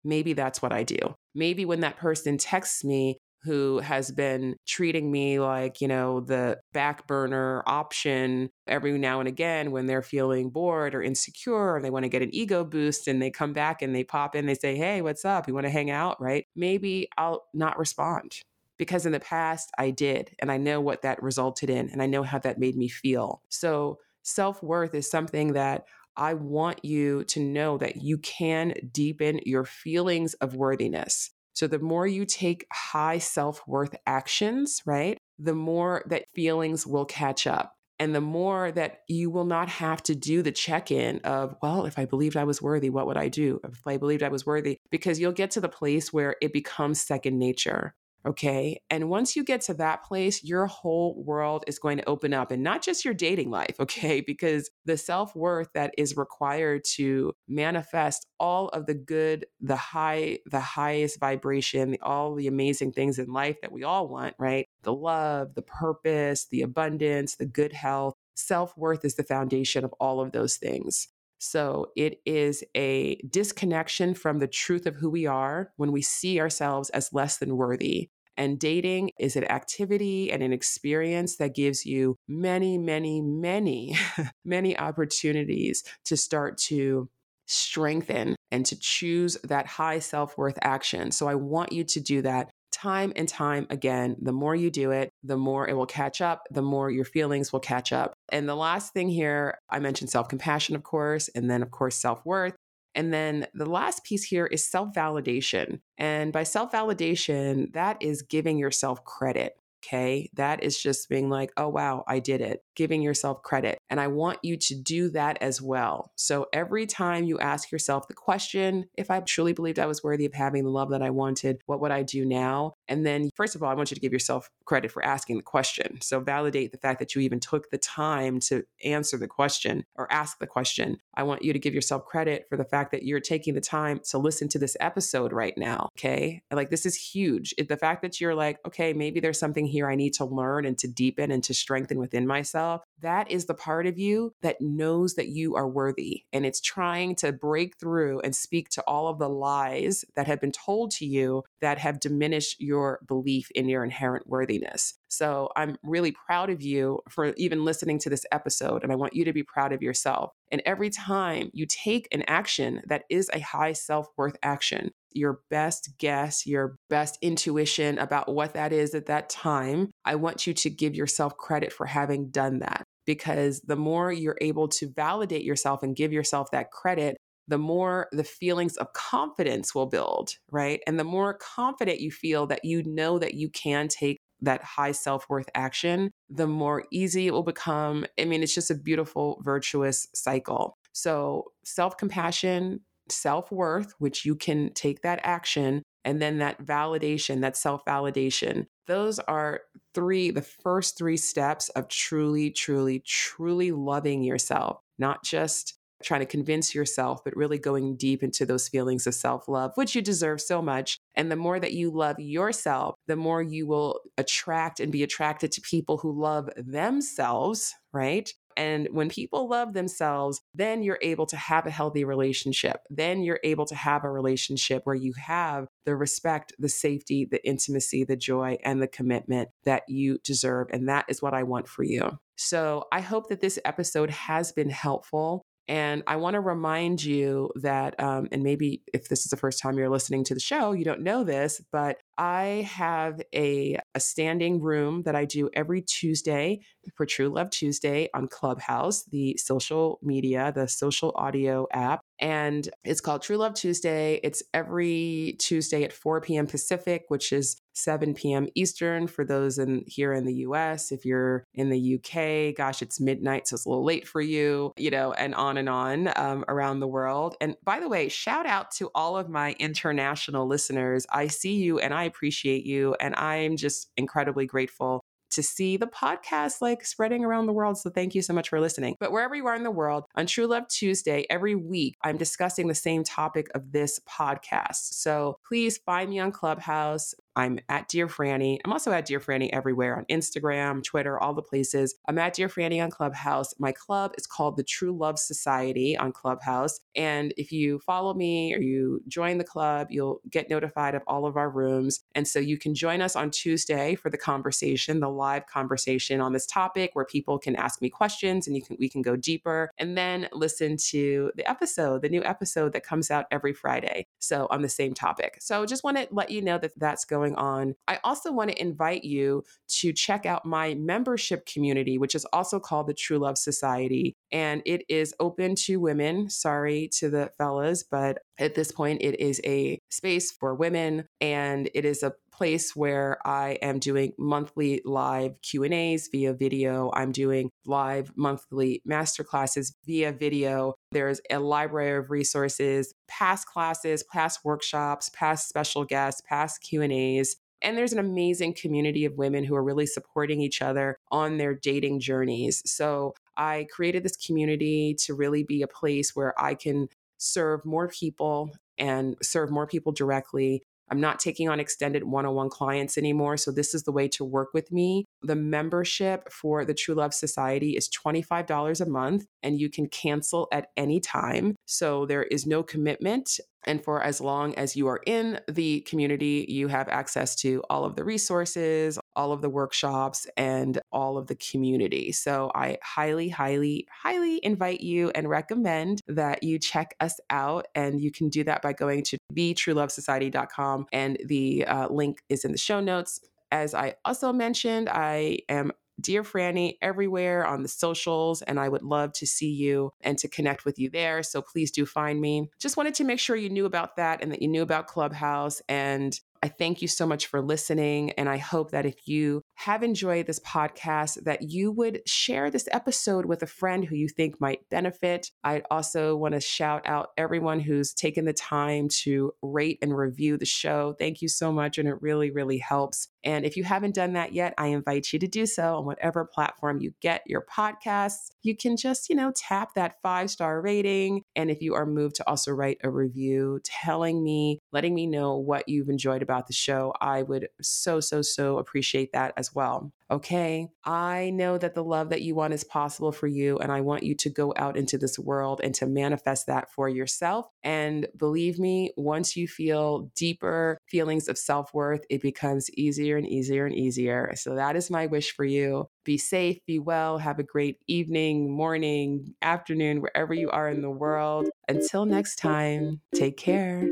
Maybe 0.03 0.33
that's 0.33 0.62
what 0.62 0.71
I 0.71 0.83
do. 0.83 0.97
Maybe 1.33 1.65
when 1.65 1.81
that 1.81 1.97
person 1.97 2.38
texts 2.38 2.83
me, 2.83 3.17
who 3.43 3.80
has 3.80 4.12
been 4.12 4.56
treating 4.67 5.12
me 5.12 5.39
like, 5.39 5.82
you 5.82 5.88
know, 5.88 6.19
the 6.19 6.60
back 6.73 7.08
burner 7.08 7.63
option 7.65 8.49
every 8.67 8.97
now 8.97 9.19
and 9.19 9.28
again 9.28 9.71
when 9.71 9.88
they're 9.88 10.02
feeling 10.02 10.49
bored 10.49 10.93
or 10.93 11.02
insecure 11.02 11.75
or 11.75 11.82
they 11.82 11.89
want 11.89 12.04
to 12.04 12.10
get 12.10 12.21
an 12.21 12.34
ego 12.34 12.63
boost 12.63 13.08
and 13.08 13.21
they 13.21 13.32
come 13.32 13.54
back 13.54 13.82
and 13.82 13.95
they 13.95 14.04
pop 14.04 14.36
in, 14.36 14.45
they 14.45 14.56
say, 14.56 14.75
Hey, 14.75 15.02
what's 15.02 15.25
up? 15.25 15.47
You 15.47 15.54
want 15.54 15.65
to 15.65 15.71
hang 15.71 15.89
out? 15.89 16.21
Right? 16.21 16.45
Maybe 16.56 17.08
I'll 17.17 17.45
not 17.54 17.80
respond 17.80 18.41
because 18.78 19.06
in 19.06 19.12
the 19.12 19.19
past 19.19 19.71
I 19.78 19.91
did. 19.91 20.36
And 20.39 20.52
I 20.52 20.58
know 20.58 20.82
what 20.82 21.02
that 21.04 21.21
resulted 21.21 21.69
in 21.69 21.89
and 21.89 22.02
I 22.02 22.08
know 22.08 22.23
how 22.23 22.39
that 22.39 22.60
made 22.60 22.75
me 22.75 22.88
feel. 22.88 23.41
So 23.49 23.99
self 24.23 24.62
worth 24.62 24.93
is 24.93 25.10
something 25.10 25.54
that 25.54 25.86
I 26.15 26.34
want 26.34 26.84
you 26.84 27.23
to 27.25 27.39
know 27.39 27.78
that 27.78 27.97
you 27.97 28.17
can 28.17 28.73
deepen 28.91 29.39
your 29.45 29.63
feelings 29.63 30.34
of 30.36 30.56
worthiness. 30.56 31.32
So 31.59 31.67
the 31.67 31.77
more 31.77 32.07
you 32.07 32.23
take 32.23 32.65
high 32.71 33.17
self 33.17 33.67
worth 33.67 33.93
actions, 34.07 34.81
right, 34.85 35.17
the 35.37 35.53
more 35.53 36.05
that 36.07 36.23
feelings 36.33 36.87
will 36.87 37.03
catch 37.03 37.45
up. 37.45 37.73
And 37.99 38.15
the 38.15 38.21
more 38.21 38.71
that 38.71 38.99
you 39.09 39.29
will 39.29 39.43
not 39.43 39.67
have 39.67 40.01
to 40.03 40.15
do 40.15 40.41
the 40.41 40.53
check 40.53 40.89
in 40.89 41.19
of, 41.25 41.57
well, 41.61 41.85
if 41.85 41.99
I 41.99 42.05
believed 42.05 42.37
I 42.37 42.45
was 42.45 42.61
worthy, 42.61 42.89
what 42.89 43.07
would 43.07 43.17
I 43.17 43.27
do? 43.27 43.59
If 43.65 43.85
I 43.85 43.97
believed 43.97 44.23
I 44.23 44.29
was 44.29 44.45
worthy, 44.45 44.77
because 44.89 45.19
you'll 45.19 45.33
get 45.33 45.51
to 45.51 45.59
the 45.59 45.67
place 45.67 46.13
where 46.13 46.37
it 46.41 46.53
becomes 46.53 47.01
second 47.01 47.37
nature. 47.37 47.93
Okay. 48.25 48.82
And 48.89 49.10
once 49.10 49.36
you 49.36 49.43
get 49.43 49.62
to 49.62 49.73
that 49.75 50.03
place, 50.03 50.43
your 50.43 50.65
whole 50.65 51.23
world 51.23 51.63
is 51.67 51.79
going 51.79 51.97
to 51.97 52.10
open 52.10 52.34
up 52.34 52.51
and 52.51 52.62
not 52.62 52.82
just 52.82 53.05
your 53.05 53.13
dating 53.13 53.49
life. 53.49 53.75
Okay. 53.89 54.21
Because 54.21 54.69
the 54.86 54.97
self 54.97 55.36
worth 55.36 55.69
that 55.73 55.93
is 55.97 56.15
required 56.15 56.84
to 56.95 57.34
manifest 57.47 58.27
all 58.39 58.69
of 58.69 58.86
the 58.86 58.93
good, 58.93 59.45
the 59.60 59.75
high, 59.75 60.39
the 60.45 60.60
highest 60.60 61.19
vibration, 61.19 61.97
all 62.01 62.36
the 62.36 62.47
amazing 62.47 62.91
things 62.91 63.17
in 63.17 63.32
life 63.32 63.55
that 63.62 63.71
we 63.71 63.84
all 63.84 64.08
want, 64.08 64.36
right? 64.38 64.67
The 64.84 64.93
love, 64.93 65.55
the 65.55 65.63
purpose, 65.63 66.47
the 66.51 66.62
abundance, 66.62 67.36
the 67.36 67.45
good 67.45 67.73
health. 67.73 68.13
Self 68.36 68.77
worth 68.77 69.03
is 69.03 69.15
the 69.15 69.23
foundation 69.23 69.84
of 69.84 69.93
all 69.93 70.21
of 70.21 70.32
those 70.32 70.58
things. 70.58 71.08
So 71.39 71.88
it 71.95 72.21
is 72.25 72.63
a 72.75 73.15
disconnection 73.30 74.13
from 74.13 74.39
the 74.39 74.47
truth 74.47 74.86
of 74.86 74.95
who 74.95 75.10
we 75.10 75.25
are 75.25 75.71
when 75.78 75.91
we 75.91 76.02
see 76.02 76.39
ourselves 76.39 76.89
as 76.91 77.13
less 77.13 77.38
than 77.38 77.58
worthy. 77.58 78.10
And 78.38 78.60
dating 78.60 79.12
is 79.19 79.36
an 79.36 79.49
activity 79.52 80.32
and 80.32 80.41
an 80.41 80.54
experience 80.54 81.38
that 81.38 81.56
gives 81.56 81.86
you 81.86 82.15
many, 82.28 82.78
many, 82.78 83.21
many, 83.21 83.97
many 84.45 84.78
opportunities 84.78 85.84
to 86.06 86.15
start 86.15 86.58
to 86.58 87.10
strengthen 87.47 88.36
and 88.52 88.65
to 88.65 88.78
choose 88.80 89.38
that 89.43 89.65
high 89.65 89.99
self 89.99 90.38
worth 90.38 90.58
action. 90.62 91.12
So 91.12 91.28
I 91.28 91.36
want 91.36 91.73
you 91.73 91.84
to 91.84 91.99
do 91.99 92.21
that 92.21 92.49
time 92.71 93.13
and 93.15 93.27
time 93.27 93.67
again. 93.69 94.15
The 94.21 94.32
more 94.32 94.55
you 94.55 94.71
do 94.71 94.91
it, 94.91 95.12
the 95.23 95.38
more 95.38 95.67
it 95.67 95.73
will 95.73 95.86
catch 95.86 96.21
up, 96.21 96.47
the 96.51 96.62
more 96.62 96.89
your 96.89 97.05
feelings 97.05 97.51
will 97.51 97.60
catch 97.60 97.91
up. 97.91 98.13
And 98.32 98.47
the 98.47 98.55
last 98.55 98.93
thing 98.93 99.10
here, 99.10 99.60
I 99.69 99.79
mentioned 99.79 100.10
self 100.10 100.29
compassion, 100.29 100.75
of 100.75 100.84
course, 100.84 101.29
and 101.29 101.49
then, 101.49 101.62
of 101.62 101.71
course, 101.71 101.95
self 101.95 102.25
worth. 102.25 102.55
And 102.95 103.13
then 103.13 103.47
the 103.53 103.65
last 103.65 104.03
piece 104.03 104.23
here 104.23 104.45
is 104.45 104.67
self 104.67 104.93
validation. 104.93 105.82
And 105.97 106.34
by 106.34 106.43
self 106.43 106.71
validation, 106.71 107.73
that 107.73 108.01
is 108.01 108.21
giving 108.21 108.58
yourself 108.58 109.03
credit. 109.03 109.58
Okay. 109.83 110.29
That 110.33 110.63
is 110.63 110.77
just 110.77 111.07
being 111.09 111.29
like, 111.29 111.51
oh, 111.55 111.69
wow, 111.69 112.03
I 112.07 112.19
did 112.19 112.41
it, 112.41 112.63
giving 112.75 113.01
yourself 113.01 113.43
credit. 113.43 113.77
And 113.89 113.99
I 113.99 114.07
want 114.07 114.39
you 114.43 114.57
to 114.57 114.75
do 114.75 115.09
that 115.11 115.37
as 115.41 115.61
well. 115.61 116.11
So 116.15 116.47
every 116.51 116.85
time 116.85 117.23
you 117.23 117.39
ask 117.39 117.71
yourself 117.71 118.07
the 118.07 118.13
question, 118.13 118.85
if 118.97 119.09
I 119.09 119.21
truly 119.21 119.53
believed 119.53 119.79
I 119.79 119.85
was 119.85 120.03
worthy 120.03 120.25
of 120.25 120.33
having 120.33 120.63
the 120.63 120.69
love 120.69 120.89
that 120.89 121.01
I 121.01 121.09
wanted, 121.11 121.61
what 121.65 121.79
would 121.79 121.91
I 121.91 122.03
do 122.03 122.25
now? 122.25 122.73
And 122.87 123.05
then, 123.05 123.29
first 123.35 123.55
of 123.55 123.63
all, 123.63 123.69
I 123.69 123.73
want 123.73 123.89
you 123.89 123.95
to 123.95 124.01
give 124.01 124.11
yourself 124.11 124.49
credit 124.65 124.91
for 124.91 125.03
asking 125.03 125.37
the 125.37 125.43
question. 125.43 125.99
So 126.01 126.19
validate 126.19 126.71
the 126.71 126.77
fact 126.77 126.99
that 126.99 127.15
you 127.15 127.21
even 127.21 127.39
took 127.39 127.69
the 127.69 127.77
time 127.77 128.39
to 128.41 128.63
answer 128.83 129.17
the 129.17 129.27
question 129.27 129.85
or 129.95 130.11
ask 130.11 130.39
the 130.39 130.47
question. 130.47 130.97
I 131.15 131.23
want 131.23 131.43
you 131.43 131.53
to 131.53 131.59
give 131.59 131.73
yourself 131.73 132.05
credit 132.05 132.47
for 132.49 132.57
the 132.57 132.65
fact 132.65 132.91
that 132.91 133.03
you're 133.03 133.19
taking 133.19 133.53
the 133.53 133.61
time 133.61 134.01
to 134.09 134.17
listen 134.17 134.49
to 134.49 134.59
this 134.59 134.75
episode 134.79 135.31
right 135.31 135.57
now. 135.57 135.89
Okay. 135.97 136.41
Like, 136.51 136.69
this 136.69 136.85
is 136.85 136.95
huge. 136.95 137.53
It, 137.57 137.69
the 137.69 137.77
fact 137.77 138.01
that 138.01 138.19
you're 138.19 138.35
like, 138.35 138.57
okay, 138.67 138.93
maybe 138.93 139.19
there's 139.19 139.39
something 139.39 139.68
here 139.69 139.89
I 139.89 139.95
need 139.95 140.13
to 140.15 140.25
learn 140.25 140.65
and 140.65 140.77
to 140.79 140.88
deepen 140.88 141.32
and 141.32 141.43
to 141.43 141.53
strengthen 141.53 141.99
within 141.99 142.27
myself, 142.27 142.82
that 143.01 143.32
is 143.32 143.45
the 143.45 143.53
part 143.53 143.88
of 143.88 143.97
you 143.97 144.34
that 144.41 144.60
knows 144.60 145.15
that 145.15 145.29
you 145.29 145.55
are 145.55 145.67
worthy. 145.67 146.23
And 146.34 146.45
it's 146.45 146.62
trying 146.62 147.15
to 147.17 147.32
break 147.32 147.77
through 147.79 148.19
and 148.21 148.36
speak 148.36 148.69
to 148.69 148.84
all 148.84 149.08
of 149.08 149.19
the 149.19 149.29
lies 149.29 150.03
that 150.15 150.27
have 150.27 150.41
been 150.41 150.51
told 150.51 150.91
to 150.91 151.05
you 151.05 151.43
that 151.62 151.77
have 151.77 151.99
diminished 151.99 152.58
your 152.60 152.99
belief 153.08 153.49
in 153.51 153.69
your 153.69 153.84
inherent 153.84 154.27
worthiness. 154.27 154.95
So 155.08 155.49
I'm 155.55 155.77
really 155.84 156.12
proud 156.12 156.49
of 156.49 156.62
you 156.62 156.99
for 157.10 157.34
even 157.38 157.65
listening 157.65 157.99
to 157.99 158.10
this 158.10 158.25
episode. 158.32 158.84
And 158.84 158.91
I 158.91 158.95
want 158.95 159.15
you 159.15 159.25
to 159.25 159.34
be 159.34 159.43
proud 159.43 159.73
of 159.73 159.82
yourself. 159.82 160.34
And 160.51 160.62
every 160.65 160.89
time 160.89 161.49
you 161.53 161.65
take 161.65 162.08
an 162.12 162.23
action 162.27 162.82
that 162.88 163.03
is 163.10 163.29
a 163.34 163.39
high 163.39 163.73
self 163.73 164.08
worth 164.17 164.38
action, 164.43 164.91
your 165.13 165.41
best 165.49 165.91
guess, 165.97 166.45
your 166.45 166.77
best 166.89 167.17
intuition 167.21 167.97
about 167.97 168.33
what 168.33 168.53
that 168.53 168.73
is 168.73 168.93
at 168.93 169.07
that 169.07 169.29
time, 169.29 169.89
I 170.05 170.15
want 170.15 170.47
you 170.47 170.53
to 170.53 170.69
give 170.69 170.95
yourself 170.95 171.37
credit 171.37 171.73
for 171.73 171.85
having 171.85 172.29
done 172.29 172.59
that. 172.59 172.83
Because 173.05 173.61
the 173.61 173.75
more 173.75 174.11
you're 174.11 174.37
able 174.39 174.67
to 174.67 174.91
validate 174.95 175.43
yourself 175.43 175.81
and 175.81 175.95
give 175.95 176.13
yourself 176.13 176.51
that 176.51 176.69
credit, 176.69 177.17
the 177.47 177.57
more 177.57 178.07
the 178.11 178.23
feelings 178.23 178.77
of 178.77 178.93
confidence 178.93 179.73
will 179.73 179.87
build, 179.87 180.29
right? 180.51 180.81
And 180.85 180.99
the 180.99 181.03
more 181.03 181.33
confident 181.33 181.99
you 181.99 182.11
feel 182.11 182.45
that 182.47 182.63
you 182.63 182.83
know 182.83 183.17
that 183.17 183.33
you 183.33 183.49
can 183.49 183.87
take 183.87 184.19
that 184.41 184.63
high 184.63 184.91
self 184.91 185.25
worth 185.29 185.49
action, 185.55 186.11
the 186.29 186.47
more 186.47 186.85
easy 186.91 187.27
it 187.27 187.31
will 187.31 187.43
become. 187.43 188.05
I 188.19 188.25
mean, 188.25 188.43
it's 188.43 188.53
just 188.53 188.71
a 188.71 188.75
beautiful, 188.75 189.41
virtuous 189.43 190.07
cycle. 190.13 190.77
So, 190.93 191.45
self 191.65 191.97
compassion, 191.97 192.81
self 193.11 193.51
worth, 193.51 193.93
which 193.99 194.25
you 194.25 194.35
can 194.35 194.71
take 194.73 195.01
that 195.01 195.19
action, 195.23 195.83
and 196.05 196.21
then 196.21 196.39
that 196.39 196.63
validation, 196.63 197.41
that 197.41 197.57
self 197.57 197.83
validation. 197.85 198.65
Those 198.87 199.19
are 199.19 199.61
three, 199.93 200.31
the 200.31 200.41
first 200.41 200.97
three 200.97 201.17
steps 201.17 201.69
of 201.69 201.87
truly, 201.87 202.49
truly, 202.51 203.03
truly 203.05 203.71
loving 203.71 204.23
yourself, 204.23 204.79
not 204.97 205.23
just 205.23 205.79
trying 206.03 206.21
to 206.21 206.25
convince 206.25 206.73
yourself, 206.73 207.23
but 207.23 207.35
really 207.35 207.57
going 207.57 207.95
deep 207.97 208.23
into 208.23 208.45
those 208.45 208.69
feelings 208.69 209.05
of 209.05 209.13
self 209.13 209.47
love, 209.47 209.71
which 209.75 209.95
you 209.95 210.01
deserve 210.01 210.41
so 210.41 210.61
much. 210.61 210.97
And 211.15 211.31
the 211.31 211.35
more 211.35 211.59
that 211.59 211.73
you 211.73 211.91
love 211.91 212.19
yourself, 212.19 212.95
the 213.07 213.15
more 213.15 213.41
you 213.41 213.67
will 213.67 213.99
attract 214.17 214.79
and 214.79 214.91
be 214.91 215.03
attracted 215.03 215.51
to 215.53 215.61
people 215.61 215.97
who 215.97 216.19
love 216.19 216.49
themselves, 216.55 217.73
right? 217.93 218.31
And 218.57 218.88
when 218.91 219.09
people 219.09 219.47
love 219.47 219.73
themselves, 219.73 220.41
then 220.53 220.83
you're 220.83 220.99
able 221.01 221.25
to 221.27 221.38
have 221.38 221.65
a 221.65 221.71
healthy 221.71 222.03
relationship. 222.03 222.81
Then 222.89 223.21
you're 223.21 223.39
able 223.43 223.65
to 223.65 223.75
have 223.75 224.03
a 224.03 224.12
relationship 224.12 224.81
where 224.85 224.95
you 224.95 225.13
have 225.13 225.67
the 225.85 225.95
respect, 225.95 226.53
the 226.59 226.69
safety, 226.69 227.27
the 227.29 227.45
intimacy, 227.47 228.03
the 228.03 228.15
joy, 228.15 228.57
and 228.63 228.81
the 228.81 228.88
commitment 228.88 229.49
that 229.65 229.83
you 229.88 230.19
deserve. 230.23 230.67
And 230.71 230.89
that 230.89 231.05
is 231.07 231.21
what 231.21 231.33
I 231.33 231.43
want 231.43 231.67
for 231.67 231.83
you. 231.83 232.19
So 232.35 232.85
I 232.91 233.01
hope 233.01 233.27
that 233.29 233.41
this 233.41 233.59
episode 233.65 234.09
has 234.09 234.53
been 234.53 234.69
helpful. 234.69 235.43
And 235.69 236.03
I 236.08 236.17
want 236.17 236.36
to 236.36 236.41
remind 236.41 237.03
you 237.03 237.51
that, 237.58 237.99
um, 238.01 238.29
and 238.34 238.43
maybe 238.43 238.84
if 238.93 239.10
this 239.10 239.25
is 239.25 239.32
the 239.32 239.38
first 239.38 239.62
time 239.62 239.77
you're 239.77 239.89
listening 239.89 240.25
to 240.25 240.36
the 240.36 240.41
show, 240.41 240.73
you 240.73 240.86
don't 240.86 241.03
know 241.03 241.23
this, 241.23 241.62
but 241.71 241.99
I 242.17 242.67
have 242.69 243.21
a, 243.36 243.79
a 243.95 244.01
standing 244.01 244.62
room 244.62 245.03
that 245.03 245.15
I 245.15 245.25
do 245.25 245.49
every 245.53 245.84
Tuesday 245.84 246.62
for 246.97 247.05
True 247.05 247.29
Love 247.29 247.51
Tuesday 247.51 248.10
on 248.15 248.27
Clubhouse, 248.29 249.05
the 249.05 249.38
social 249.38 249.99
media, 250.03 250.53
the 250.55 250.67
social 250.67 251.13
audio 251.15 251.67
app. 251.73 252.01
And 252.19 252.67
it's 252.84 253.01
called 253.01 253.21
True 253.21 253.38
Love 253.38 253.53
Tuesday. 253.53 254.19
It's 254.23 254.43
every 254.53 255.36
Tuesday 255.39 255.84
at 255.84 255.93
4 255.93 256.21
p.m. 256.21 256.47
Pacific, 256.47 257.05
which 257.08 257.32
is 257.32 257.62
7 257.73 258.13
p.m. 258.13 258.47
Eastern 258.55 259.08
for 259.08 259.23
those 259.23 259.58
in 259.58 259.84
here 259.88 260.13
in 260.13 260.25
the 260.25 260.34
US. 260.36 260.91
If 260.91 261.05
you're 261.05 261.45
in 261.53 261.69
the 261.69 261.95
UK, 261.95 262.55
gosh, 262.55 262.82
it's 262.82 262.99
midnight, 262.99 263.47
so 263.47 263.55
it's 263.55 263.65
a 263.65 263.69
little 263.69 263.86
late 263.86 264.08
for 264.08 264.21
you, 264.21 264.73
you 264.77 264.91
know, 264.91 265.13
and 265.13 265.34
on 265.34 265.58
and 265.58 265.69
on 265.69 266.12
um, 266.15 266.43
around 266.47 266.79
the 266.79 266.88
world. 266.88 267.36
And 267.39 267.55
by 267.63 267.79
the 267.79 267.88
way, 267.88 268.10
shout 268.10 268.45
out 268.45 268.71
to 268.71 268.89
all 268.93 269.17
of 269.17 269.29
my 269.29 269.55
international 269.60 270.47
listeners. 270.47 271.05
I 271.10 271.27
see 271.27 271.55
you 271.55 271.79
and 271.79 271.93
I 271.93 272.03
appreciate 272.03 272.65
you. 272.65 272.95
And 272.99 273.15
I'm 273.15 273.55
just 273.55 273.89
incredibly 273.97 274.45
grateful 274.45 275.01
to 275.31 275.43
see 275.43 275.77
the 275.77 275.87
podcast 275.87 276.61
like 276.61 276.85
spreading 276.85 277.23
around 277.23 277.45
the 277.45 277.53
world. 277.53 277.77
So 277.77 277.89
thank 277.89 278.15
you 278.15 278.21
so 278.21 278.33
much 278.33 278.49
for 278.49 278.59
listening. 278.59 278.95
But 278.99 279.11
wherever 279.11 279.35
you 279.35 279.47
are 279.47 279.55
in 279.55 279.63
the 279.63 279.71
world, 279.71 280.05
on 280.15 280.25
True 280.25 280.47
Love 280.47 280.67
Tuesday, 280.67 281.25
every 281.29 281.55
week, 281.55 281.95
I'm 282.03 282.17
discussing 282.17 282.67
the 282.67 282.75
same 282.75 283.03
topic 283.03 283.47
of 283.55 283.71
this 283.71 283.99
podcast. 284.07 284.93
So 284.93 285.39
please 285.47 285.77
find 285.77 286.09
me 286.09 286.19
on 286.19 286.31
Clubhouse. 286.31 287.13
I'm 287.35 287.59
at 287.69 287.87
Dear 287.87 288.07
Franny. 288.07 288.59
I'm 288.65 288.73
also 288.73 288.91
at 288.91 289.05
Dear 289.05 289.19
Franny 289.19 289.49
everywhere 289.51 289.97
on 289.97 290.05
Instagram, 290.05 290.83
Twitter, 290.83 291.19
all 291.19 291.33
the 291.33 291.41
places. 291.41 291.95
I'm 292.07 292.17
at 292.17 292.33
Dear 292.33 292.49
Franny 292.49 292.83
on 292.83 292.89
Clubhouse. 292.89 293.53
My 293.59 293.71
club 293.71 294.13
is 294.17 294.27
called 294.27 294.57
the 294.57 294.63
True 294.63 294.95
Love 294.95 295.17
Society 295.19 295.97
on 295.97 296.11
Clubhouse. 296.11 296.79
And 296.95 297.33
if 297.37 297.51
you 297.51 297.79
follow 297.79 298.13
me 298.13 298.53
or 298.53 298.59
you 298.59 299.01
join 299.07 299.37
the 299.37 299.43
club, 299.43 299.87
you'll 299.89 300.21
get 300.29 300.49
notified 300.49 300.95
of 300.95 301.03
all 301.07 301.25
of 301.25 301.37
our 301.37 301.49
rooms. 301.49 302.01
And 302.15 302.27
so 302.27 302.39
you 302.39 302.57
can 302.57 302.75
join 302.75 303.01
us 303.01 303.15
on 303.15 303.31
Tuesday 303.31 303.95
for 303.95 304.09
the 304.09 304.17
conversation, 304.17 304.99
the 304.99 305.09
live 305.09 305.45
conversation 305.47 306.21
on 306.21 306.33
this 306.33 306.45
topic 306.45 306.91
where 306.93 307.05
people 307.05 307.39
can 307.39 307.55
ask 307.55 307.81
me 307.81 307.89
questions 307.89 308.47
and 308.47 308.55
you 308.55 308.61
can 308.61 308.77
we 308.79 308.89
can 308.89 309.01
go 309.01 309.15
deeper 309.15 309.71
and 309.77 309.97
then 309.97 310.27
listen 310.33 310.77
to 310.77 311.31
the 311.35 311.49
episode, 311.49 312.01
the 312.01 312.09
new 312.09 312.23
episode 312.23 312.73
that 312.73 312.83
comes 312.83 313.11
out 313.11 313.25
every 313.31 313.53
Friday. 313.53 314.07
So 314.19 314.47
on 314.49 314.62
the 314.62 314.69
same 314.69 314.93
topic. 314.93 315.38
So 315.39 315.65
just 315.65 315.84
want 315.84 315.97
to 315.97 316.08
let 316.12 316.29
you 316.29 316.41
know 316.41 316.58
that 316.58 316.77
that's 316.77 317.05
going 317.05 317.36
on. 317.36 317.75
I 317.88 317.99
also 318.03 318.32
want 318.32 318.51
to 318.51 318.62
invite 318.62 319.03
you 319.03 319.43
to 319.79 319.93
check 319.93 320.25
out 320.25 320.45
my 320.45 320.75
membership 320.75 321.45
community, 321.45 321.97
which 321.97 322.15
is 322.15 322.25
also 322.25 322.60
called 322.60 322.88
the 322.88 322.93
True 322.93 323.17
Love 323.17 323.38
Society. 323.38 324.15
And 324.32 324.62
it 324.65 324.84
is 324.89 325.13
open 325.19 325.55
to 325.55 325.77
women. 325.77 326.29
Sorry 326.29 326.89
to 326.93 327.10
the 327.10 327.32
fellas, 327.38 327.84
but 327.84 328.19
at 328.38 328.55
this 328.55 328.71
point, 328.71 329.01
it 329.01 329.19
is 329.19 329.41
a 329.45 329.79
space 329.89 330.32
for 330.32 330.55
women 330.55 331.08
and 331.19 331.69
it 331.73 331.86
is 331.86 332.03
a 332.03 332.13
place 332.39 332.73
where 332.73 333.17
I 333.28 333.58
am 333.62 333.80
doing 333.80 334.13
monthly 334.17 334.82
live 334.86 335.34
Q&As 335.41 336.08
via 336.10 336.34
video. 336.34 336.89
I'm 336.93 337.12
doing 337.12 337.49
live 337.65 338.13
monthly 338.15 338.82
masterclasses 338.89 339.73
via 339.86 340.13
video. 340.13 340.75
There's 340.93 341.19
a 341.30 341.39
library 341.39 341.97
of 341.97 342.10
resources, 342.10 342.93
past 343.10 343.45
classes, 343.45 344.06
past 344.13 344.39
workshops, 344.45 345.10
past 345.10 345.49
special 345.49 345.84
guests, 345.84 346.21
past 346.30 346.62
Q&As. 346.62 347.36
And 347.62 347.78
there's 347.78 347.91
an 347.91 347.99
amazing 347.99 348.54
community 348.54 349.04
of 349.04 349.17
women 349.17 349.43
who 349.43 349.54
are 349.54 349.63
really 349.63 349.86
supporting 349.86 350.39
each 350.39 350.62
other 350.62 350.95
on 351.12 351.39
their 351.39 351.54
dating 351.54 351.99
journeys. 351.99 352.62
So 352.65 353.15
I 353.36 353.67
created 353.69 354.04
this 354.04 354.15
community 354.15 354.95
to 355.04 355.13
really 355.13 355.43
be 355.43 355.62
a 355.62 355.67
place 355.67 356.15
where 356.15 356.34
I 356.41 356.56
can 356.56 356.88
serve 357.17 357.65
more 357.65 357.89
people 357.89 358.52
and 358.78 359.17
serve 359.21 359.52
more 359.52 359.67
people 359.67 359.91
directly 359.91 360.63
I'm 360.91 360.99
not 360.99 361.19
taking 361.19 361.49
on 361.49 361.60
extended 361.60 362.04
one 362.04 362.25
on 362.25 362.36
one 362.36 362.49
clients 362.49 362.97
anymore. 362.97 363.38
So 363.38 363.52
this 363.52 363.73
is 363.73 363.84
the 363.84 363.91
way 363.91 364.08
to 364.10 364.23
work 364.23 364.49
with 364.54 364.71
me. 364.71 365.06
The 365.21 365.36
membership 365.36 366.32
for 366.32 366.65
the 366.65 366.73
True 366.73 366.95
Love 366.95 367.13
Society 367.13 367.75
is 367.75 367.89
$25 367.89 368.82
a 368.82 368.89
month 368.89 369.25
and 369.43 369.60
you 369.60 369.69
can 369.69 369.88
cancel 369.88 370.47
at 370.52 370.67
any 370.78 370.99
time. 370.99 371.56
So 371.65 372.06
there 372.06 372.23
is 372.23 372.45
no 372.45 372.63
commitment. 372.63 373.39
And 373.65 373.84
for 373.84 374.02
as 374.02 374.21
long 374.21 374.56
as 374.56 374.75
you 374.75 374.88
are 374.88 375.02
in 375.06 375.39
the 375.47 375.82
community, 375.82 376.45
you 376.47 376.69
have 376.69 376.88
access 376.88 377.36
to 377.38 377.62
all 377.69 377.84
of 377.84 377.95
the 377.95 378.06
resources, 378.06 378.97
all 379.19 379.34
of 379.34 379.41
the 379.41 379.49
workshops, 379.49 380.25
and 380.38 380.79
all 380.93 381.17
of 381.17 381.27
the 381.27 381.36
community. 381.36 382.13
So 382.13 382.49
I 382.55 382.77
highly, 382.82 383.27
highly, 383.27 383.86
highly 383.91 384.39
invite 384.43 384.79
you 384.79 385.10
and 385.10 385.29
recommend 385.29 385.99
that 386.08 386.41
you 386.41 386.58
check 386.58 386.95
us 387.01 387.19
out. 387.29 387.67
And 387.75 387.99
you 387.99 388.12
can 388.12 388.29
do 388.29 388.45
that 388.45 388.62
by 388.62 388.71
going 388.71 389.03
to 389.03 389.17
thetruelovesociety.com. 389.34 390.86
And 390.93 391.17
the 391.25 391.65
uh, 391.65 391.89
link 391.89 392.21
is 392.29 392.45
in 392.45 392.53
the 392.53 392.58
show 392.58 392.79
notes. 392.79 393.19
As 393.51 393.73
I 393.73 393.95
also 394.05 394.32
mentioned, 394.32 394.88
I 394.88 395.39
am 395.49 395.73
Dear 395.99 396.23
Franny 396.23 396.77
everywhere 396.82 397.45
on 397.45 397.62
the 397.62 397.67
socials, 397.67 398.41
and 398.41 398.58
I 398.58 398.69
would 398.69 398.84
love 398.84 399.12
to 399.13 399.27
see 399.27 399.51
you 399.51 399.91
and 399.99 400.17
to 400.19 400.29
connect 400.29 400.63
with 400.63 400.79
you 400.79 400.89
there. 400.89 401.23
So 401.23 401.41
please 401.41 401.71
do 401.71 401.86
find 401.86 402.21
me. 402.21 402.49
Just 402.58 402.77
wanted 402.77 402.93
to 402.95 403.03
make 403.03 403.19
sure 403.19 403.36
you 403.36 403.49
knew 403.49 403.65
about 403.65 403.97
that 403.97 404.21
and 404.21 404.32
that 404.32 404.41
you 404.41 404.47
knew 404.47 404.62
about 404.62 404.88
Clubhouse. 404.88 405.62
And 405.67 406.17
I 406.41 406.47
thank 406.47 406.82
you 406.82 406.88
so 406.88 407.06
much 407.06 407.28
for 407.28 407.41
listening. 407.41 408.12
And 408.12 408.30
I 408.30 408.38
hope 408.38 408.71
that 408.71 408.86
if 408.86 409.08
you 409.08 409.41
have 409.59 409.83
enjoyed 409.83 410.25
this 410.25 410.39
podcast, 410.39 411.21
that 411.25 411.51
you 411.51 411.69
would 411.69 412.01
share 412.07 412.49
this 412.49 412.69
episode 412.71 413.25
with 413.25 413.43
a 413.43 413.47
friend 413.47 413.83
who 413.83 413.93
you 413.93 414.07
think 414.07 414.39
might 414.39 414.67
benefit. 414.69 415.31
I 415.43 415.63
also 415.69 416.15
want 416.15 416.33
to 416.33 416.39
shout 416.39 416.87
out 416.87 417.09
everyone 417.17 417.59
who's 417.59 417.93
taken 417.93 418.23
the 418.23 418.31
time 418.31 418.87
to 419.03 419.33
rate 419.41 419.77
and 419.81 419.95
review 419.95 420.37
the 420.37 420.45
show. 420.45 420.95
Thank 420.97 421.21
you 421.21 421.27
so 421.27 421.51
much. 421.51 421.77
And 421.77 421.89
it 421.89 422.01
really, 422.01 422.31
really 422.31 422.57
helps. 422.57 423.09
And 423.25 423.45
if 423.45 423.57
you 423.57 423.65
haven't 423.65 423.95
done 423.95 424.13
that 424.13 424.31
yet, 424.31 424.53
I 424.57 424.67
invite 424.67 425.11
you 425.11 425.19
to 425.19 425.27
do 425.27 425.45
so 425.45 425.75
on 425.75 425.85
whatever 425.85 426.23
platform 426.23 426.79
you 426.79 426.93
get 427.01 427.23
your 427.27 427.45
podcasts. 427.53 428.31
You 428.41 428.55
can 428.55 428.77
just, 428.77 429.09
you 429.09 429.15
know, 429.15 429.33
tap 429.35 429.73
that 429.75 429.95
five 430.01 430.31
star 430.31 430.61
rating. 430.61 431.23
And 431.35 431.51
if 431.51 431.61
you 431.61 431.75
are 431.75 431.85
moved 431.85 432.15
to 432.15 432.29
also 432.29 432.53
write 432.53 432.77
a 432.81 432.89
review 432.89 433.59
telling 433.65 434.23
me, 434.23 434.61
letting 434.71 434.95
me 434.95 435.05
know 435.05 435.35
what 435.35 435.67
you've 435.67 435.89
enjoyed 435.89 436.21
about 436.21 436.47
the 436.47 436.53
show, 436.53 436.93
I 437.01 437.23
would 437.23 437.49
so, 437.61 437.99
so, 437.99 438.21
so 438.21 438.57
appreciate 438.57 439.11
that 439.11 439.33
well. 439.53 439.91
Okay. 440.12 440.69
I 440.83 441.29
know 441.29 441.59
that 441.59 441.75
the 441.75 441.83
love 441.83 442.09
that 442.09 442.23
you 442.23 442.33
want 442.33 442.53
is 442.53 442.63
possible 442.63 443.12
for 443.12 443.27
you. 443.27 443.57
And 443.59 443.71
I 443.71 443.81
want 443.81 444.01
you 444.01 444.15
to 444.15 444.29
go 444.29 444.53
out 444.57 444.75
into 444.75 444.97
this 444.97 445.19
world 445.19 445.62
and 445.63 445.75
to 445.75 445.85
manifest 445.85 446.47
that 446.47 446.71
for 446.71 446.89
yourself. 446.89 447.45
And 447.63 448.07
believe 448.17 448.57
me, 448.57 448.91
once 448.97 449.35
you 449.35 449.47
feel 449.47 450.12
deeper 450.15 450.79
feelings 450.88 451.27
of 451.27 451.38
self 451.38 451.73
worth, 451.75 452.01
it 452.09 452.23
becomes 452.23 452.71
easier 452.71 453.17
and 453.17 453.27
easier 453.27 453.67
and 453.67 453.75
easier. 453.75 454.33
So 454.35 454.55
that 454.55 454.75
is 454.75 454.89
my 454.89 455.05
wish 455.05 455.31
for 455.35 455.45
you. 455.45 455.88
Be 456.05 456.17
safe, 456.17 456.57
be 456.65 456.79
well, 456.79 457.19
have 457.19 457.38
a 457.38 457.43
great 457.43 457.77
evening, 457.88 458.51
morning, 458.51 459.35
afternoon, 459.43 460.01
wherever 460.01 460.33
you 460.33 460.49
are 460.49 460.69
in 460.69 460.81
the 460.81 460.89
world. 460.89 461.49
Until 461.67 462.05
next 462.05 462.38
time, 462.38 463.01
take 463.13 463.38
care. 463.38 463.91